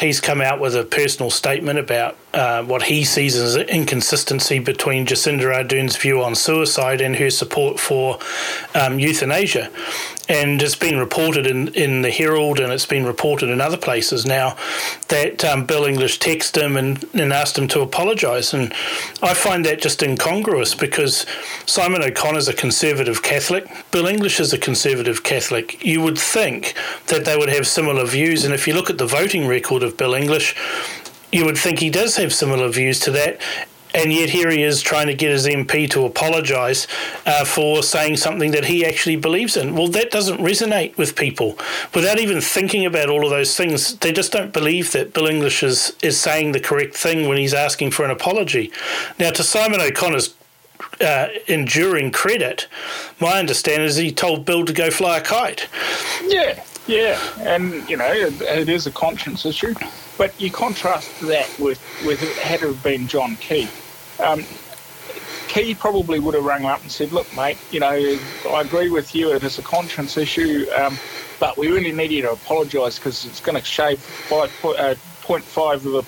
He's 0.00 0.20
come 0.20 0.40
out 0.40 0.60
with 0.60 0.74
a 0.74 0.84
personal 0.84 1.30
statement 1.30 1.78
about 1.78 2.16
uh, 2.34 2.62
what 2.64 2.82
he 2.82 3.04
sees 3.04 3.36
as 3.36 3.56
an 3.56 3.68
inconsistency 3.68 4.58
between 4.58 5.06
Jacinda 5.06 5.54
Ardern's 5.54 5.96
view 5.96 6.22
on 6.22 6.34
suicide 6.34 7.00
and 7.00 7.16
her 7.16 7.30
support 7.30 7.80
for 7.80 8.18
um, 8.74 8.98
euthanasia. 8.98 9.70
And 10.28 10.60
it's 10.62 10.76
been 10.76 10.98
reported 10.98 11.46
in, 11.46 11.68
in 11.68 12.02
the 12.02 12.10
Herald 12.10 12.60
and 12.60 12.72
it's 12.72 12.86
been 12.86 13.06
reported 13.06 13.48
in 13.48 13.60
other 13.60 13.76
places 13.76 14.26
now 14.26 14.56
that 15.08 15.44
um, 15.44 15.64
Bill 15.64 15.84
English 15.84 16.18
texted 16.18 16.62
him 16.62 16.76
and, 16.76 17.02
and 17.14 17.32
asked 17.32 17.56
him 17.56 17.66
to 17.68 17.80
apologise. 17.80 18.52
And 18.52 18.72
I 19.22 19.34
find 19.34 19.64
that 19.64 19.80
just 19.80 20.02
incongruous 20.02 20.74
because 20.74 21.24
Simon 21.66 22.02
O'Connor's 22.02 22.48
a 22.48 22.54
conservative 22.54 23.22
Catholic, 23.22 23.66
Bill 23.90 24.06
English 24.06 24.38
is 24.38 24.52
a 24.52 24.58
conservative 24.58 25.22
Catholic. 25.22 25.82
You 25.84 26.02
would 26.02 26.18
think 26.18 26.74
that 27.06 27.24
they 27.24 27.36
would 27.36 27.48
have 27.48 27.66
similar 27.66 28.04
views. 28.04 28.44
And 28.44 28.52
if 28.52 28.68
you 28.68 28.74
look 28.74 28.90
at 28.90 28.98
the 28.98 29.06
voting 29.06 29.46
record 29.46 29.82
of 29.82 29.96
Bill 29.96 30.14
English, 30.14 30.54
you 31.32 31.44
would 31.44 31.58
think 31.58 31.78
he 31.78 31.90
does 31.90 32.16
have 32.16 32.32
similar 32.32 32.68
views 32.68 33.00
to 33.00 33.10
that. 33.12 33.40
And 33.94 34.12
yet 34.12 34.30
here 34.30 34.50
he 34.50 34.62
is 34.62 34.82
trying 34.82 35.06
to 35.06 35.14
get 35.14 35.30
his 35.30 35.46
MP 35.46 35.88
to 35.90 36.04
apologise 36.04 36.86
uh, 37.26 37.44
for 37.44 37.82
saying 37.82 38.16
something 38.16 38.50
that 38.50 38.66
he 38.66 38.84
actually 38.84 39.16
believes 39.16 39.56
in. 39.56 39.74
Well, 39.74 39.88
that 39.88 40.10
doesn't 40.10 40.38
resonate 40.38 40.96
with 40.96 41.16
people. 41.16 41.58
Without 41.94 42.18
even 42.18 42.40
thinking 42.40 42.84
about 42.84 43.08
all 43.08 43.24
of 43.24 43.30
those 43.30 43.56
things, 43.56 43.96
they 43.98 44.12
just 44.12 44.32
don't 44.32 44.52
believe 44.52 44.92
that 44.92 45.14
Bill 45.14 45.26
English 45.26 45.62
is, 45.62 45.96
is 46.02 46.20
saying 46.20 46.52
the 46.52 46.60
correct 46.60 46.94
thing 46.94 47.28
when 47.28 47.38
he's 47.38 47.54
asking 47.54 47.92
for 47.92 48.04
an 48.04 48.10
apology. 48.10 48.70
Now, 49.18 49.30
to 49.30 49.42
Simon 49.42 49.80
O'Connor's 49.80 50.34
uh, 51.00 51.28
enduring 51.46 52.10
credit, 52.10 52.68
my 53.20 53.38
understanding 53.38 53.86
is 53.86 53.96
he 53.96 54.12
told 54.12 54.44
Bill 54.44 54.64
to 54.64 54.72
go 54.72 54.90
fly 54.90 55.18
a 55.18 55.20
kite. 55.20 55.68
Yeah, 56.24 56.62
yeah, 56.88 57.20
and 57.36 57.88
you 57.88 57.96
know 57.96 58.10
it, 58.10 58.40
it 58.40 58.68
is 58.68 58.86
a 58.86 58.92
conscience 58.92 59.46
issue. 59.46 59.74
But 60.16 60.40
you 60.40 60.50
contrast 60.50 61.20
that 61.20 61.50
with, 61.58 61.80
with 62.00 62.36
had 62.38 62.62
it 62.62 62.82
been 62.82 63.06
John 63.06 63.36
Key. 63.36 63.72
Um, 64.18 64.44
Key 65.46 65.74
probably 65.74 66.18
would 66.18 66.34
have 66.34 66.44
rung 66.44 66.64
up 66.64 66.82
and 66.82 66.90
said, 66.90 67.12
"Look, 67.12 67.32
mate, 67.32 67.60
you 67.70 67.80
know, 67.80 68.18
I 68.50 68.60
agree 68.62 68.90
with 68.90 69.14
you. 69.14 69.32
It 69.32 69.44
is 69.44 69.58
a 69.58 69.62
conscience 69.62 70.16
issue, 70.16 70.66
um, 70.76 71.00
but 71.38 71.56
we 71.56 71.68
really 71.68 71.92
need 71.92 72.10
you 72.10 72.22
to 72.22 72.32
apologise 72.32 72.98
because 72.98 73.24
it's 73.24 73.40
going 73.40 73.56
to 73.56 73.64
shave 73.64 74.02
five 74.02 74.52
uh, 74.64 74.96
point 75.22 75.48
five 75.48 75.86
of 75.86 75.94
a 75.94 76.02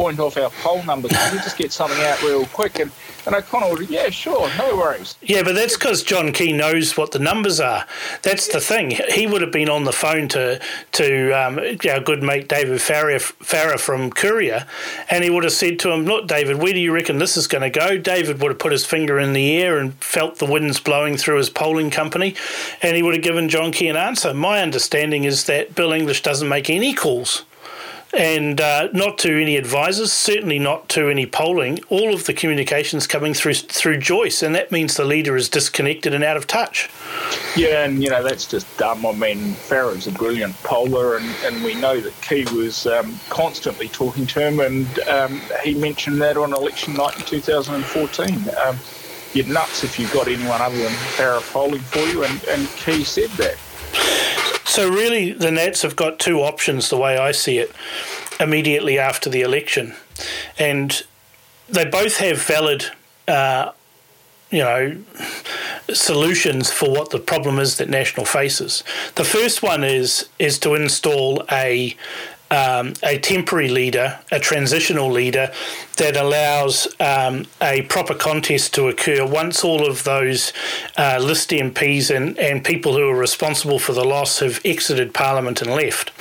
point 0.00 0.18
off 0.18 0.38
our 0.38 0.50
poll 0.62 0.82
numbers. 0.84 1.12
Can 1.12 1.32
we 1.32 1.38
just 1.38 1.58
get 1.58 1.72
something 1.72 2.00
out 2.04 2.22
real 2.22 2.46
quick?" 2.46 2.78
And 2.78 2.90
and 3.26 3.34
O'Connor 3.34 3.82
yeah, 3.82 4.08
sure, 4.08 4.48
no 4.56 4.76
worries. 4.76 5.16
Yeah, 5.20 5.42
but 5.42 5.54
that's 5.54 5.76
because 5.76 6.02
John 6.02 6.32
Key 6.32 6.52
knows 6.52 6.96
what 6.96 7.12
the 7.12 7.18
numbers 7.18 7.60
are. 7.60 7.86
That's 8.22 8.48
the 8.48 8.60
thing. 8.60 8.92
He 9.12 9.26
would 9.26 9.42
have 9.42 9.52
been 9.52 9.68
on 9.68 9.84
the 9.84 9.92
phone 9.92 10.28
to 10.28 10.60
to 10.92 11.32
um, 11.32 11.60
our 11.88 12.00
good 12.00 12.22
mate 12.22 12.48
David 12.48 12.80
Farrar 12.80 13.78
from 13.78 14.10
Curia, 14.10 14.66
and 15.10 15.22
he 15.22 15.28
would 15.28 15.44
have 15.44 15.52
said 15.52 15.78
to 15.80 15.90
him, 15.90 16.06
"Look, 16.06 16.28
David, 16.28 16.62
where 16.62 16.72
do 16.72 16.80
you 16.80 16.92
reckon 16.92 17.18
this 17.18 17.36
is 17.36 17.46
going 17.46 17.70
to 17.70 17.78
go?" 17.78 17.98
David 17.98 18.40
would 18.40 18.52
have 18.52 18.58
put 18.58 18.72
his 18.72 18.86
finger 18.86 19.18
in 19.18 19.34
the 19.34 19.58
air 19.58 19.78
and 19.78 19.92
felt 20.02 20.36
the 20.36 20.46
winds 20.46 20.80
blowing 20.80 21.18
through 21.18 21.36
his 21.36 21.50
polling 21.50 21.90
company, 21.90 22.34
and 22.80 22.96
he 22.96 23.02
would 23.02 23.14
have 23.14 23.22
given 23.22 23.50
John 23.50 23.70
Key 23.70 23.88
an 23.88 23.96
answer. 23.96 24.32
My 24.32 24.62
understanding 24.62 25.24
is 25.24 25.44
that 25.44 25.74
Bill 25.74 25.92
English 25.92 26.22
doesn't 26.22 26.48
make 26.48 26.70
any 26.70 26.94
calls 26.94 27.44
and 28.12 28.60
uh, 28.60 28.88
not 28.92 29.18
to 29.18 29.40
any 29.40 29.56
advisors, 29.56 30.12
certainly 30.12 30.58
not 30.58 30.88
to 30.90 31.08
any 31.08 31.26
polling. 31.26 31.78
All 31.88 32.12
of 32.12 32.26
the 32.26 32.32
communications 32.32 33.06
coming 33.06 33.34
through 33.34 33.54
through 33.54 33.98
Joyce, 33.98 34.42
and 34.42 34.54
that 34.54 34.72
means 34.72 34.96
the 34.96 35.04
leader 35.04 35.36
is 35.36 35.48
disconnected 35.48 36.12
and 36.12 36.24
out 36.24 36.36
of 36.36 36.46
touch. 36.46 36.90
Yeah, 37.56 37.84
and 37.84 38.02
you 38.02 38.10
know 38.10 38.22
that's 38.22 38.46
just 38.46 38.66
dumb. 38.78 39.06
I 39.06 39.12
mean, 39.12 39.52
Farrar's 39.54 40.06
a 40.06 40.12
brilliant 40.12 40.54
poller, 40.62 41.16
and, 41.16 41.30
and 41.44 41.62
we 41.64 41.74
know 41.74 42.00
that 42.00 42.20
Key 42.22 42.44
was 42.54 42.86
um, 42.86 43.18
constantly 43.28 43.88
talking 43.88 44.26
to 44.26 44.40
him, 44.40 44.60
and 44.60 44.98
um, 45.08 45.40
he 45.62 45.74
mentioned 45.74 46.20
that 46.20 46.36
on 46.36 46.52
election 46.52 46.94
night 46.94 47.16
in 47.16 47.24
2014. 47.24 48.34
Um, 48.64 48.76
you're 49.32 49.46
nuts 49.46 49.84
if 49.84 49.98
you've 49.98 50.12
got 50.12 50.26
anyone 50.26 50.60
other 50.60 50.76
than 50.76 50.92
Farrer 51.16 51.40
polling 51.52 51.80
for 51.80 52.00
you, 52.00 52.24
and, 52.24 52.42
and 52.44 52.66
Key 52.70 53.04
said 53.04 53.30
that. 53.30 53.56
So, 54.64 54.88
really, 54.88 55.32
the 55.32 55.50
Nats 55.50 55.82
have 55.82 55.96
got 55.96 56.18
two 56.18 56.40
options, 56.40 56.90
the 56.90 56.96
way 56.96 57.18
I 57.18 57.32
see 57.32 57.58
it, 57.58 57.72
immediately 58.38 58.98
after 58.98 59.28
the 59.28 59.40
election. 59.42 59.94
And 60.58 61.02
they 61.68 61.84
both 61.84 62.18
have 62.18 62.40
valid, 62.40 62.86
uh, 63.26 63.72
you 64.50 64.60
know, 64.60 64.96
solutions 65.92 66.70
for 66.70 66.90
what 66.90 67.10
the 67.10 67.18
problem 67.18 67.58
is 67.58 67.78
that 67.78 67.88
National 67.88 68.26
faces. 68.26 68.84
The 69.16 69.24
first 69.24 69.62
one 69.62 69.84
is 69.84 70.28
is 70.38 70.58
to 70.60 70.74
install 70.74 71.44
a 71.50 71.96
um, 72.50 72.94
a 73.02 73.18
temporary 73.18 73.68
leader, 73.68 74.18
a 74.32 74.40
transitional 74.40 75.10
leader 75.10 75.52
that 75.96 76.16
allows 76.16 76.88
um, 76.98 77.46
a 77.62 77.82
proper 77.82 78.14
contest 78.14 78.74
to 78.74 78.88
occur 78.88 79.24
once 79.24 79.64
all 79.64 79.86
of 79.86 80.04
those 80.04 80.52
uh, 80.96 81.18
list 81.22 81.50
MPs 81.50 82.14
and, 82.14 82.38
and 82.38 82.64
people 82.64 82.94
who 82.94 83.08
are 83.08 83.16
responsible 83.16 83.78
for 83.78 83.92
the 83.92 84.04
loss 84.04 84.40
have 84.40 84.60
exited 84.64 85.14
Parliament 85.14 85.62
and 85.62 85.70
left. 85.70 86.12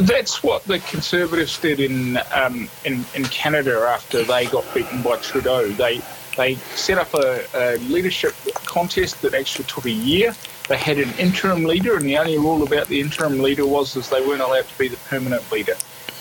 That's 0.00 0.42
what 0.42 0.64
the 0.64 0.80
Conservatives 0.80 1.58
did 1.58 1.80
in, 1.80 2.18
um, 2.34 2.68
in 2.84 3.04
in 3.14 3.24
Canada 3.24 3.86
after 3.88 4.22
they 4.22 4.46
got 4.46 4.64
beaten 4.74 5.02
by 5.02 5.16
Trudeau. 5.16 5.68
They 5.68 6.00
they 6.36 6.54
set 6.74 6.98
up 6.98 7.14
a, 7.14 7.44
a 7.54 7.76
leadership 7.78 8.34
contest 8.54 9.22
that 9.22 9.34
actually 9.34 9.66
took 9.66 9.84
a 9.84 9.90
year 9.90 10.34
they 10.68 10.76
had 10.76 10.98
an 10.98 11.10
interim 11.18 11.64
leader, 11.64 11.96
and 11.96 12.04
the 12.04 12.16
only 12.18 12.38
rule 12.38 12.62
about 12.62 12.88
the 12.88 13.00
interim 13.00 13.40
leader 13.40 13.66
was 13.66 13.94
that 13.94 14.04
they 14.04 14.26
weren't 14.26 14.40
allowed 14.40 14.68
to 14.68 14.78
be 14.78 14.88
the 14.88 14.96
permanent 14.96 15.50
leader. 15.50 15.74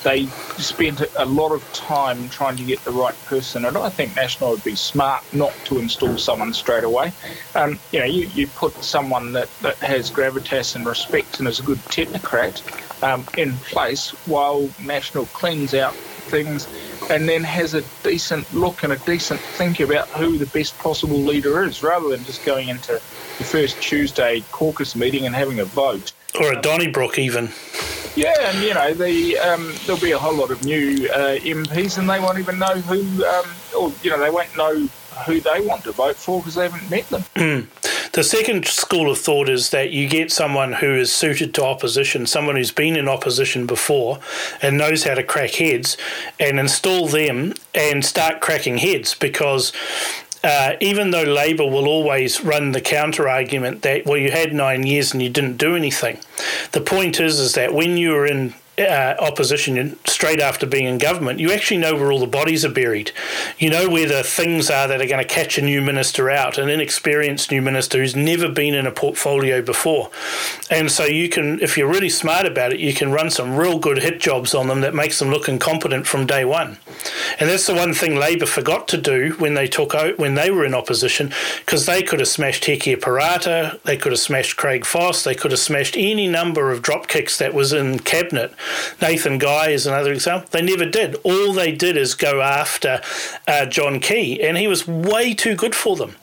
They 0.03 0.25
spent 0.57 1.01
a 1.15 1.25
lot 1.25 1.51
of 1.51 1.73
time 1.73 2.27
trying 2.29 2.57
to 2.57 2.63
get 2.63 2.83
the 2.83 2.91
right 2.91 3.15
person, 3.25 3.65
and 3.65 3.77
I 3.77 3.89
think 3.89 4.15
National 4.15 4.49
would 4.49 4.63
be 4.63 4.75
smart 4.75 5.23
not 5.31 5.53
to 5.65 5.77
install 5.77 6.17
someone 6.17 6.53
straight 6.55 6.83
away. 6.83 7.13
Um, 7.53 7.79
you 7.91 7.99
know, 7.99 8.05
you, 8.05 8.27
you 8.33 8.47
put 8.47 8.73
someone 8.83 9.33
that, 9.33 9.49
that 9.61 9.77
has 9.77 10.09
gravitas 10.09 10.75
and 10.75 10.87
respect 10.87 11.37
and 11.37 11.47
is 11.47 11.59
a 11.59 11.63
good 11.63 11.77
technocrat 11.85 12.63
um, 13.03 13.27
in 13.37 13.53
place 13.57 14.09
while 14.25 14.67
National 14.83 15.27
cleans 15.27 15.75
out 15.75 15.95
things 16.31 16.67
and 17.09 17.27
then 17.27 17.43
has 17.43 17.73
a 17.73 17.83
decent 18.03 18.51
look 18.53 18.83
and 18.83 18.93
a 18.93 18.97
decent 18.99 19.39
think 19.39 19.79
about 19.79 20.07
who 20.09 20.37
the 20.37 20.45
best 20.47 20.77
possible 20.79 21.17
leader 21.17 21.63
is, 21.63 21.83
rather 21.83 22.09
than 22.09 22.23
just 22.23 22.43
going 22.45 22.69
into 22.69 22.93
the 22.93 23.43
first 23.43 23.81
Tuesday 23.81 24.43
caucus 24.51 24.95
meeting 24.95 25.25
and 25.25 25.35
having 25.35 25.59
a 25.59 25.65
vote. 25.65 26.13
Or 26.39 26.53
a 26.53 26.61
Donnybrook, 26.61 27.19
even. 27.19 27.49
Yeah, 28.15 28.33
and 28.39 28.63
you 28.63 28.73
know, 28.73 28.93
the 28.93 29.37
um, 29.39 29.73
there'll 29.85 30.01
be 30.01 30.11
a 30.11 30.17
whole 30.17 30.35
lot 30.35 30.51
of 30.51 30.63
new 30.65 31.07
uh, 31.13 31.37
MPs, 31.39 31.97
and 31.97 32.09
they 32.09 32.19
won't 32.19 32.39
even 32.39 32.59
know 32.59 32.75
who, 32.81 33.25
um, 33.25 33.45
or 33.77 33.93
you 34.03 34.09
know, 34.09 34.19
they 34.19 34.29
won't 34.29 34.55
know 34.57 34.87
who 35.25 35.39
they 35.39 35.61
want 35.61 35.83
to 35.83 35.91
vote 35.91 36.15
for 36.15 36.39
because 36.39 36.55
they 36.55 36.67
haven't 36.67 36.89
met 36.89 37.07
them. 37.09 37.67
The 38.13 38.23
second 38.23 38.67
school 38.67 39.09
of 39.09 39.17
thought 39.19 39.47
is 39.47 39.69
that 39.69 39.91
you 39.91 40.07
get 40.09 40.33
someone 40.33 40.73
who 40.73 40.95
is 40.95 41.13
suited 41.13 41.53
to 41.53 41.63
opposition, 41.63 42.25
someone 42.25 42.57
who's 42.57 42.71
been 42.71 42.97
in 42.97 43.07
opposition 43.07 43.65
before 43.65 44.19
and 44.61 44.77
knows 44.77 45.05
how 45.05 45.13
to 45.13 45.23
crack 45.23 45.51
heads, 45.51 45.95
and 46.37 46.59
install 46.59 47.07
them 47.07 47.53
and 47.73 48.03
start 48.03 48.41
cracking 48.41 48.79
heads 48.79 49.15
because 49.15 49.71
uh, 50.43 50.73
even 50.81 51.11
though 51.11 51.23
Labor 51.23 51.65
will 51.65 51.87
always 51.87 52.43
run 52.43 52.71
the 52.71 52.81
counter 52.81 53.29
argument 53.29 53.83
that 53.83 54.05
well 54.05 54.17
you 54.17 54.31
had 54.31 54.53
nine 54.53 54.85
years 54.85 55.13
and 55.13 55.21
you 55.21 55.29
didn't 55.29 55.57
do 55.57 55.75
anything, 55.75 56.17
the 56.73 56.81
point 56.81 57.19
is 57.19 57.39
is 57.39 57.53
that 57.53 57.73
when 57.73 57.95
you 57.95 58.09
were 58.09 58.25
in 58.25 58.53
uh, 58.81 59.15
opposition 59.19 59.97
straight 60.05 60.39
after 60.39 60.65
being 60.65 60.85
in 60.85 60.97
government, 60.97 61.39
you 61.39 61.51
actually 61.51 61.77
know 61.77 61.95
where 61.95 62.11
all 62.11 62.19
the 62.19 62.27
bodies 62.27 62.65
are 62.65 62.71
buried. 62.71 63.11
You 63.57 63.69
know 63.69 63.89
where 63.89 64.07
the 64.07 64.23
things 64.23 64.69
are 64.69 64.87
that 64.87 65.01
are 65.01 65.07
going 65.07 65.25
to 65.25 65.33
catch 65.33 65.57
a 65.57 65.61
new 65.61 65.81
minister 65.81 66.29
out, 66.29 66.57
an 66.57 66.69
inexperienced 66.69 67.51
new 67.51 67.61
minister 67.61 67.99
who's 67.99 68.15
never 68.15 68.49
been 68.49 68.73
in 68.73 68.87
a 68.87 68.91
portfolio 68.91 69.61
before. 69.61 70.09
And 70.69 70.91
so 70.91 71.05
you 71.05 71.29
can, 71.29 71.59
if 71.61 71.77
you're 71.77 71.89
really 71.89 72.09
smart 72.09 72.45
about 72.45 72.73
it, 72.73 72.79
you 72.79 72.93
can 72.93 73.11
run 73.11 73.29
some 73.29 73.55
real 73.55 73.79
good 73.79 73.99
hit 73.99 74.19
jobs 74.19 74.53
on 74.53 74.67
them 74.67 74.81
that 74.81 74.93
makes 74.93 75.19
them 75.19 75.29
look 75.29 75.47
incompetent 75.47 76.07
from 76.07 76.25
day 76.25 76.45
one. 76.45 76.77
And 77.39 77.49
that's 77.49 77.67
the 77.67 77.73
one 77.73 77.93
thing 77.93 78.15
Labor 78.15 78.45
forgot 78.45 78.87
to 78.89 78.97
do 78.97 79.35
when 79.39 79.53
they 79.53 79.67
took 79.67 79.95
out 79.95 80.17
when 80.17 80.35
they 80.35 80.51
were 80.51 80.65
in 80.65 80.73
opposition, 80.73 81.31
because 81.59 81.85
they 81.85 82.03
could 82.03 82.19
have 82.19 82.27
smashed 82.27 82.63
Hekia 82.63 82.97
Parata, 82.97 83.81
they 83.83 83.97
could 83.97 84.11
have 84.11 84.19
smashed 84.19 84.57
Craig 84.57 84.85
Foss, 84.85 85.23
they 85.23 85.35
could 85.35 85.51
have 85.51 85.59
smashed 85.59 85.95
any 85.97 86.27
number 86.27 86.71
of 86.71 86.81
drop 86.81 87.07
kicks 87.07 87.37
that 87.37 87.53
was 87.53 87.73
in 87.73 87.99
cabinet 87.99 88.53
Nathan 89.01 89.37
Guy 89.37 89.69
is 89.69 89.85
another 89.85 90.11
example. 90.11 90.49
They 90.51 90.61
never 90.61 90.85
did. 90.85 91.15
All 91.23 91.53
they 91.53 91.71
did 91.71 91.97
is 91.97 92.13
go 92.13 92.41
after 92.41 93.01
uh, 93.47 93.65
John 93.65 93.99
Key, 93.99 94.41
and 94.41 94.57
he 94.57 94.67
was 94.67 94.87
way 94.87 95.33
too 95.33 95.55
good 95.55 95.75
for 95.75 95.95
them. 95.95 96.15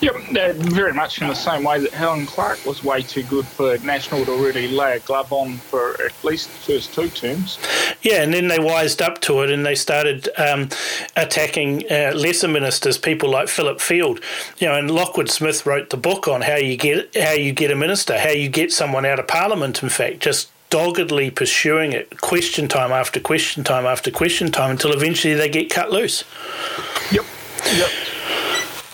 Yep, 0.00 0.14
uh, 0.36 0.52
very 0.54 0.92
much 0.92 1.20
in 1.20 1.28
the 1.28 1.34
same 1.34 1.64
way 1.64 1.80
that 1.80 1.92
Helen 1.92 2.26
Clark 2.26 2.64
was 2.66 2.84
way 2.84 3.02
too 3.02 3.22
good 3.22 3.46
for 3.46 3.78
National 3.78 4.24
to 4.24 4.32
really 4.32 4.68
lay 4.68 4.96
a 4.96 5.00
glove 5.00 5.32
on 5.32 5.56
for 5.56 6.00
at 6.02 6.12
least 6.24 6.48
the 6.48 6.72
first 6.72 6.94
two 6.94 7.08
terms. 7.08 7.58
Yeah, 8.02 8.22
and 8.22 8.32
then 8.32 8.48
they 8.48 8.58
wised 8.58 9.00
up 9.00 9.20
to 9.22 9.42
it 9.42 9.50
and 9.50 9.64
they 9.64 9.74
started 9.74 10.28
um, 10.36 10.68
attacking 11.16 11.84
uh, 11.90 12.12
lesser 12.14 12.48
ministers, 12.48 12.98
people 12.98 13.30
like 13.30 13.48
Philip 13.48 13.80
Field. 13.80 14.20
You 14.58 14.68
know, 14.68 14.76
and 14.76 14.90
Lockwood 14.90 15.30
Smith 15.30 15.64
wrote 15.66 15.90
the 15.90 15.96
book 15.96 16.28
on 16.28 16.42
how 16.42 16.56
you 16.56 16.76
get 16.76 17.14
how 17.16 17.32
you 17.32 17.52
get 17.52 17.70
a 17.70 17.76
minister, 17.76 18.18
how 18.18 18.30
you 18.30 18.48
get 18.48 18.72
someone 18.72 19.06
out 19.06 19.18
of 19.18 19.28
Parliament. 19.28 19.82
In 19.82 19.88
fact, 19.88 20.20
just 20.20 20.50
doggedly 20.70 21.30
pursuing 21.30 21.92
it, 21.92 22.20
question 22.20 22.68
time 22.68 22.92
after 22.92 23.20
question 23.20 23.62
time 23.64 23.84
after 23.84 24.10
question 24.10 24.50
time, 24.50 24.70
until 24.70 24.92
eventually 24.92 25.34
they 25.34 25.48
get 25.48 25.68
cut 25.70 25.90
loose. 25.90 26.24
Yep. 27.12 27.24
Yep. 27.76 27.90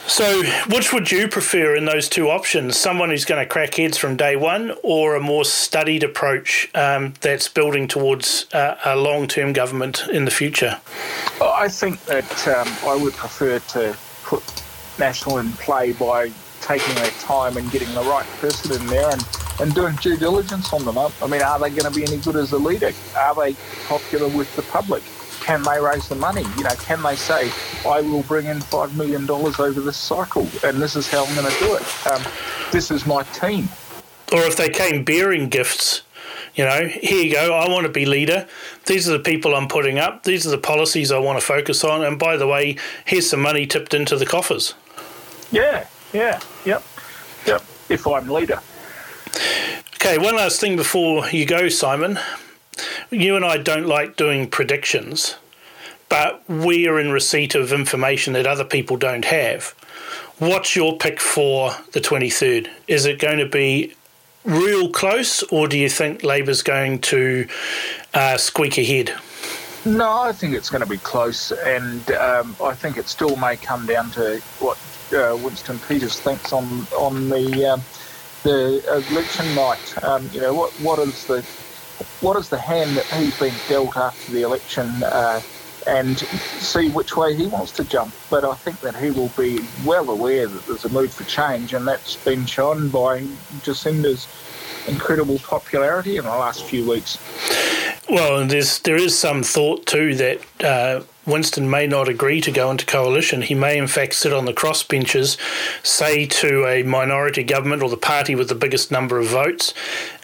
So, 0.09 0.45
which 0.71 0.93
would 0.93 1.11
you 1.11 1.27
prefer 1.27 1.75
in 1.75 1.85
those 1.85 2.09
two 2.09 2.31
options? 2.31 2.79
Someone 2.79 3.11
who's 3.11 3.25
going 3.25 3.45
to 3.45 3.47
crack 3.47 3.75
heads 3.75 3.99
from 3.99 4.17
day 4.17 4.37
one, 4.37 4.73
or 4.85 5.17
a 5.17 5.21
more 5.21 5.45
studied 5.45 6.05
approach 6.05 6.71
um, 6.77 7.15
that's 7.21 7.49
building 7.49 7.89
towards 7.89 8.47
uh, 8.55 8.77
a 8.85 8.97
long 8.97 9.27
term 9.27 9.53
government 9.53 10.05
in 10.13 10.25
the 10.25 10.31
future? 10.31 10.81
I 11.41 11.69
think 11.69 12.01
that 12.05 12.49
um, 12.49 12.89
I 12.89 12.95
would 12.95 13.15
prefer 13.15 13.59
to 13.59 13.97
put 14.23 14.45
National 14.99 15.39
in 15.39 15.51
play 15.53 15.93
by 15.93 16.31
taking 16.61 16.95
their 16.95 17.11
time 17.21 17.57
and 17.57 17.71
getting 17.71 17.93
the 17.95 18.03
right 18.03 18.27
person 18.39 18.81
in 18.81 18.87
there 18.87 19.11
and, 19.11 19.23
and 19.61 19.75
doing 19.75 19.95
due 19.97 20.17
diligence 20.17 20.73
on 20.73 20.85
them. 20.85 20.99
I 20.99 21.27
mean, 21.27 21.43
are 21.43 21.59
they 21.59 21.71
going 21.71 21.91
to 21.91 21.91
be 21.91 22.05
any 22.05 22.19
good 22.19 22.37
as 22.37 22.53
a 22.53 22.59
leader? 22.59 22.93
Are 23.17 23.35
they 23.35 23.55
popular 23.87 24.29
with 24.29 24.55
the 24.57 24.63
public? 24.63 25.03
Can 25.41 25.63
they 25.63 25.81
raise 25.81 26.09
the 26.09 26.15
money? 26.17 26.43
You 26.57 26.65
know, 26.65 26.75
can 26.81 27.03
they 27.03 27.15
say, 27.17 27.51
I 27.87 28.01
will 28.01 28.23
bring 28.25 28.47
in 28.47 28.59
$5 28.59 28.97
million 28.97 29.31
over 29.31 29.81
this 29.81 29.97
cycle 29.97 30.49
and 30.65 30.83
this 30.83 30.97
is 30.97 31.09
how 31.09 31.25
I'm 31.25 31.35
going 31.35 31.51
to 31.51 31.59
do 31.59 31.75
it? 31.77 32.07
Um, 32.07 32.23
this 32.73 32.91
is 32.91 33.07
my 33.07 33.23
team. 33.25 33.69
Or 34.33 34.41
if 34.43 34.57
they 34.57 34.69
came 34.69 35.05
bearing 35.05 35.49
gifts, 35.49 36.03
you 36.57 36.65
know, 36.65 36.89
here 36.89 37.23
you 37.23 37.33
go, 37.33 37.55
I 37.55 37.69
want 37.69 37.87
to 37.87 37.93
be 37.93 38.07
leader. 38.07 38.49
These 38.87 39.09
are 39.09 39.13
the 39.13 39.23
people 39.23 39.55
I'm 39.55 39.69
putting 39.69 39.99
up. 39.99 40.25
These 40.25 40.47
are 40.47 40.51
the 40.51 40.59
policies 40.59 41.13
I 41.13 41.19
want 41.19 41.39
to 41.39 41.47
focus 41.47 41.85
on. 41.85 42.03
And 42.03 42.19
by 42.19 42.37
the 42.37 42.47
way, 42.47 42.77
here's 43.05 43.31
some 43.31 43.41
money 43.41 43.67
tipped 43.67 43.95
into 43.95 44.17
the 44.17 44.27
coffers. 44.27 44.75
Yeah, 45.53 45.87
yeah, 46.13 46.41
yep, 46.65 46.83
yep. 47.47 47.63
If 47.89 48.07
I'm 48.07 48.29
leader. 48.29 48.61
Okay, 49.95 50.19
one 50.19 50.37
last 50.37 50.61
thing 50.61 50.77
before 50.77 51.29
you 51.31 51.47
go, 51.47 51.69
Simon. 51.69 52.19
You 53.11 53.37
and 53.37 53.45
I 53.45 53.57
don't 53.57 53.87
like 53.87 54.17
doing 54.17 54.49
predictions, 54.49 55.37
but 56.09 56.49
we 56.49 56.87
are 56.87 57.01
in 57.01 57.11
receipt 57.11 57.55
of 57.55 57.73
information 57.73 58.33
that 58.35 58.47
other 58.47 58.65
people 58.65 58.97
don't 58.97 59.25
have. 59.25 59.75
What's 60.39 60.77
your 60.77 60.97
pick 60.99 61.21
for 61.21 61.73
the 61.93 62.01
23rd? 62.01 62.69
Is 62.89 63.07
it 63.07 63.19
going 63.19 63.39
to 63.39 63.49
be 63.49 63.95
real 64.45 64.91
close, 64.91 65.43
or 65.45 65.67
do 65.67 65.79
you 65.79 65.89
think 65.89 66.23
Labor's 66.23 66.63
going 66.63 67.01
to 67.01 67.49
uh, 68.15 68.37
squeak 68.37 68.79
ahead? 68.79 69.15
No, 69.85 70.23
I 70.23 70.33
think 70.33 70.55
it's 70.55 70.69
going 70.69 70.83
to 70.83 70.89
be 70.89 70.99
close, 70.99 71.53
and 71.53 72.11
um, 72.13 72.57
I 72.63 72.75
think 72.75 72.97
it 72.97 73.09
still 73.09 73.37
may 73.37 73.57
come 73.57 73.87
down 73.87 74.11
to 74.13 74.41
what 74.59 74.79
uh, 75.13 75.37
Winston 75.43 75.79
Peters 75.81 76.19
thinks 76.19 76.53
on 76.53 76.65
on 76.99 77.29
the 77.29 77.73
um, 77.73 77.83
the 78.47 79.05
election 79.11 79.55
night. 79.57 80.05
Um, 80.05 80.29
you 80.33 80.41
know, 80.41 80.55
what 80.55 80.71
what 80.81 80.99
is 81.01 81.27
the 81.27 81.43
what 82.21 82.37
is 82.37 82.49
the 82.49 82.59
hand 82.59 82.97
that 82.97 83.07
he's 83.07 83.37
been 83.39 83.55
dealt 83.69 83.97
after 83.97 84.33
the 84.33 84.43
election, 84.43 84.89
uh, 85.03 85.41
and 85.87 86.19
see 86.19 86.89
which 86.91 87.17
way 87.17 87.35
he 87.35 87.47
wants 87.49 87.73
to 87.73 87.85
jump. 87.85 88.15
But 88.31 88.45
I 88.45 88.55
think 88.55 88.81
that 88.81 88.95
he 88.95 89.11
will 89.11 89.31
be 89.37 89.59
well 89.85 90.09
aware 90.11 90.47
that 90.47 90.67
there's 90.67 90.85
a 90.85 90.89
move 90.91 91.13
for 91.13 91.25
change, 91.25 91.75
and 91.75 91.87
that's 91.89 92.17
been 92.17 92.47
shown 92.47 92.89
by 92.89 93.27
Jacinda's 93.63 94.29
incredible 94.87 95.39
popularity 95.41 96.17
in 96.17 96.25
the 96.25 96.31
last 96.31 96.65
few 96.65 96.89
weeks. 96.89 97.19
Well, 98.09 98.47
there's 98.47 98.79
there 98.81 98.97
is 98.97 99.19
some 99.19 99.43
thought 99.43 99.85
too 99.87 100.15
that 100.15 100.65
uh, 100.65 101.03
Winston 101.27 101.69
may 101.69 101.89
not 101.89 102.09
agree 102.09 102.41
to 102.41 102.53
go 102.53 102.71
into 102.71 102.87
coalition. 102.87 103.43
He 103.43 103.55
may, 103.55 103.77
in 103.77 103.89
fact, 103.89 104.15
sit 104.15 104.33
on 104.33 104.45
the 104.45 104.53
crossbenches, 104.53 105.37
say 105.85 106.25
to 106.27 106.67
a 106.67 106.85
minority 106.85 107.43
government 107.43 107.83
or 107.83 107.89
the 107.89 107.97
party 107.97 108.37
with 108.37 108.49
the 108.49 108.55
biggest 108.55 108.93
number 108.93 109.19
of 109.19 109.27
votes, 109.27 109.75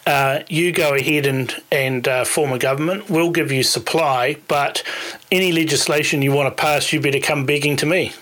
uh, 0.07 0.41
"You 0.49 0.71
go 0.71 0.95
ahead 0.95 1.27
and 1.27 1.61
and 1.73 2.07
uh, 2.07 2.25
form 2.25 2.53
a 2.53 2.59
government. 2.59 3.11
We'll 3.11 3.33
give 3.33 3.51
you 3.51 3.65
supply, 3.65 4.37
but 4.47 4.85
any 5.33 5.51
legislation 5.51 6.23
you 6.23 6.31
want 6.31 6.57
to 6.57 6.63
pass, 6.63 6.93
you 6.93 7.01
better 7.01 7.19
come 7.19 7.47
begging 7.47 7.77
to 7.79 7.87
me." 7.87 8.13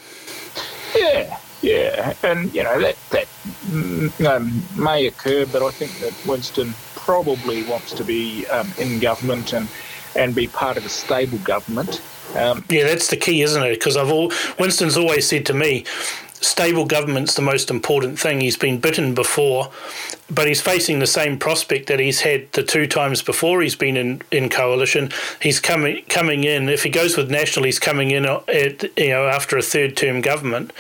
Yeah, 0.97 1.39
yeah, 1.61 2.15
and 2.23 2.53
you 2.55 2.65
know 2.65 2.81
that 2.81 2.97
that 3.11 3.29
um, 4.27 4.63
may 4.75 5.07
occur, 5.07 5.45
but 5.45 5.63
I 5.63 5.71
think 5.71 5.99
that 5.99 6.15
Winston 6.27 6.75
probably 7.11 7.65
wants 7.65 7.93
to 7.93 8.05
be 8.05 8.47
um, 8.47 8.73
in 8.79 9.01
government 9.01 9.53
and 9.53 9.67
and 10.15 10.33
be 10.33 10.47
part 10.47 10.77
of 10.77 10.87
a 10.87 10.89
stable 10.89 11.39
government. 11.39 12.01
Um, 12.37 12.65
yeah, 12.69 12.85
that's 12.85 13.09
the 13.09 13.17
key, 13.17 13.43
isn't 13.43 13.61
it? 13.61 13.71
Because 13.71 13.97
I've 13.97 14.13
all 14.13 14.31
Winston's 14.61 14.97
always 14.97 15.27
said 15.27 15.45
to 15.47 15.53
me, 15.53 15.85
stable 16.41 16.87
government's 16.87 17.35
the 17.35 17.43
most 17.43 17.71
important 17.71 18.19
thing. 18.19 18.41
He's 18.41 18.57
been 18.57 18.79
bitten 18.79 19.15
before, 19.15 19.71
but 20.31 20.47
he's 20.47 20.61
facing 20.61 20.99
the 20.99 21.07
same 21.07 21.39
prospect 21.39 21.87
that 21.89 22.01
he's 22.01 22.21
had 22.21 22.51
the 22.53 22.63
two 22.63 22.87
times 22.87 23.23
before 23.23 23.61
he's 23.63 23.77
been 23.77 23.97
in, 23.97 24.23
in 24.31 24.49
coalition. 24.49 25.11
He's 25.41 25.61
coming 25.61 26.05
coming 26.09 26.45
in. 26.45 26.69
If 26.69 26.83
he 26.83 26.91
goes 26.91 27.17
with 27.17 27.31
National, 27.31 27.65
he's 27.65 27.79
coming 27.79 28.11
in 28.11 28.25
at, 28.27 28.99
you 28.99 29.11
know 29.11 29.29
after 29.29 29.57
a 29.57 29.63
third 29.63 29.97
term 29.97 30.21
government. 30.21 30.73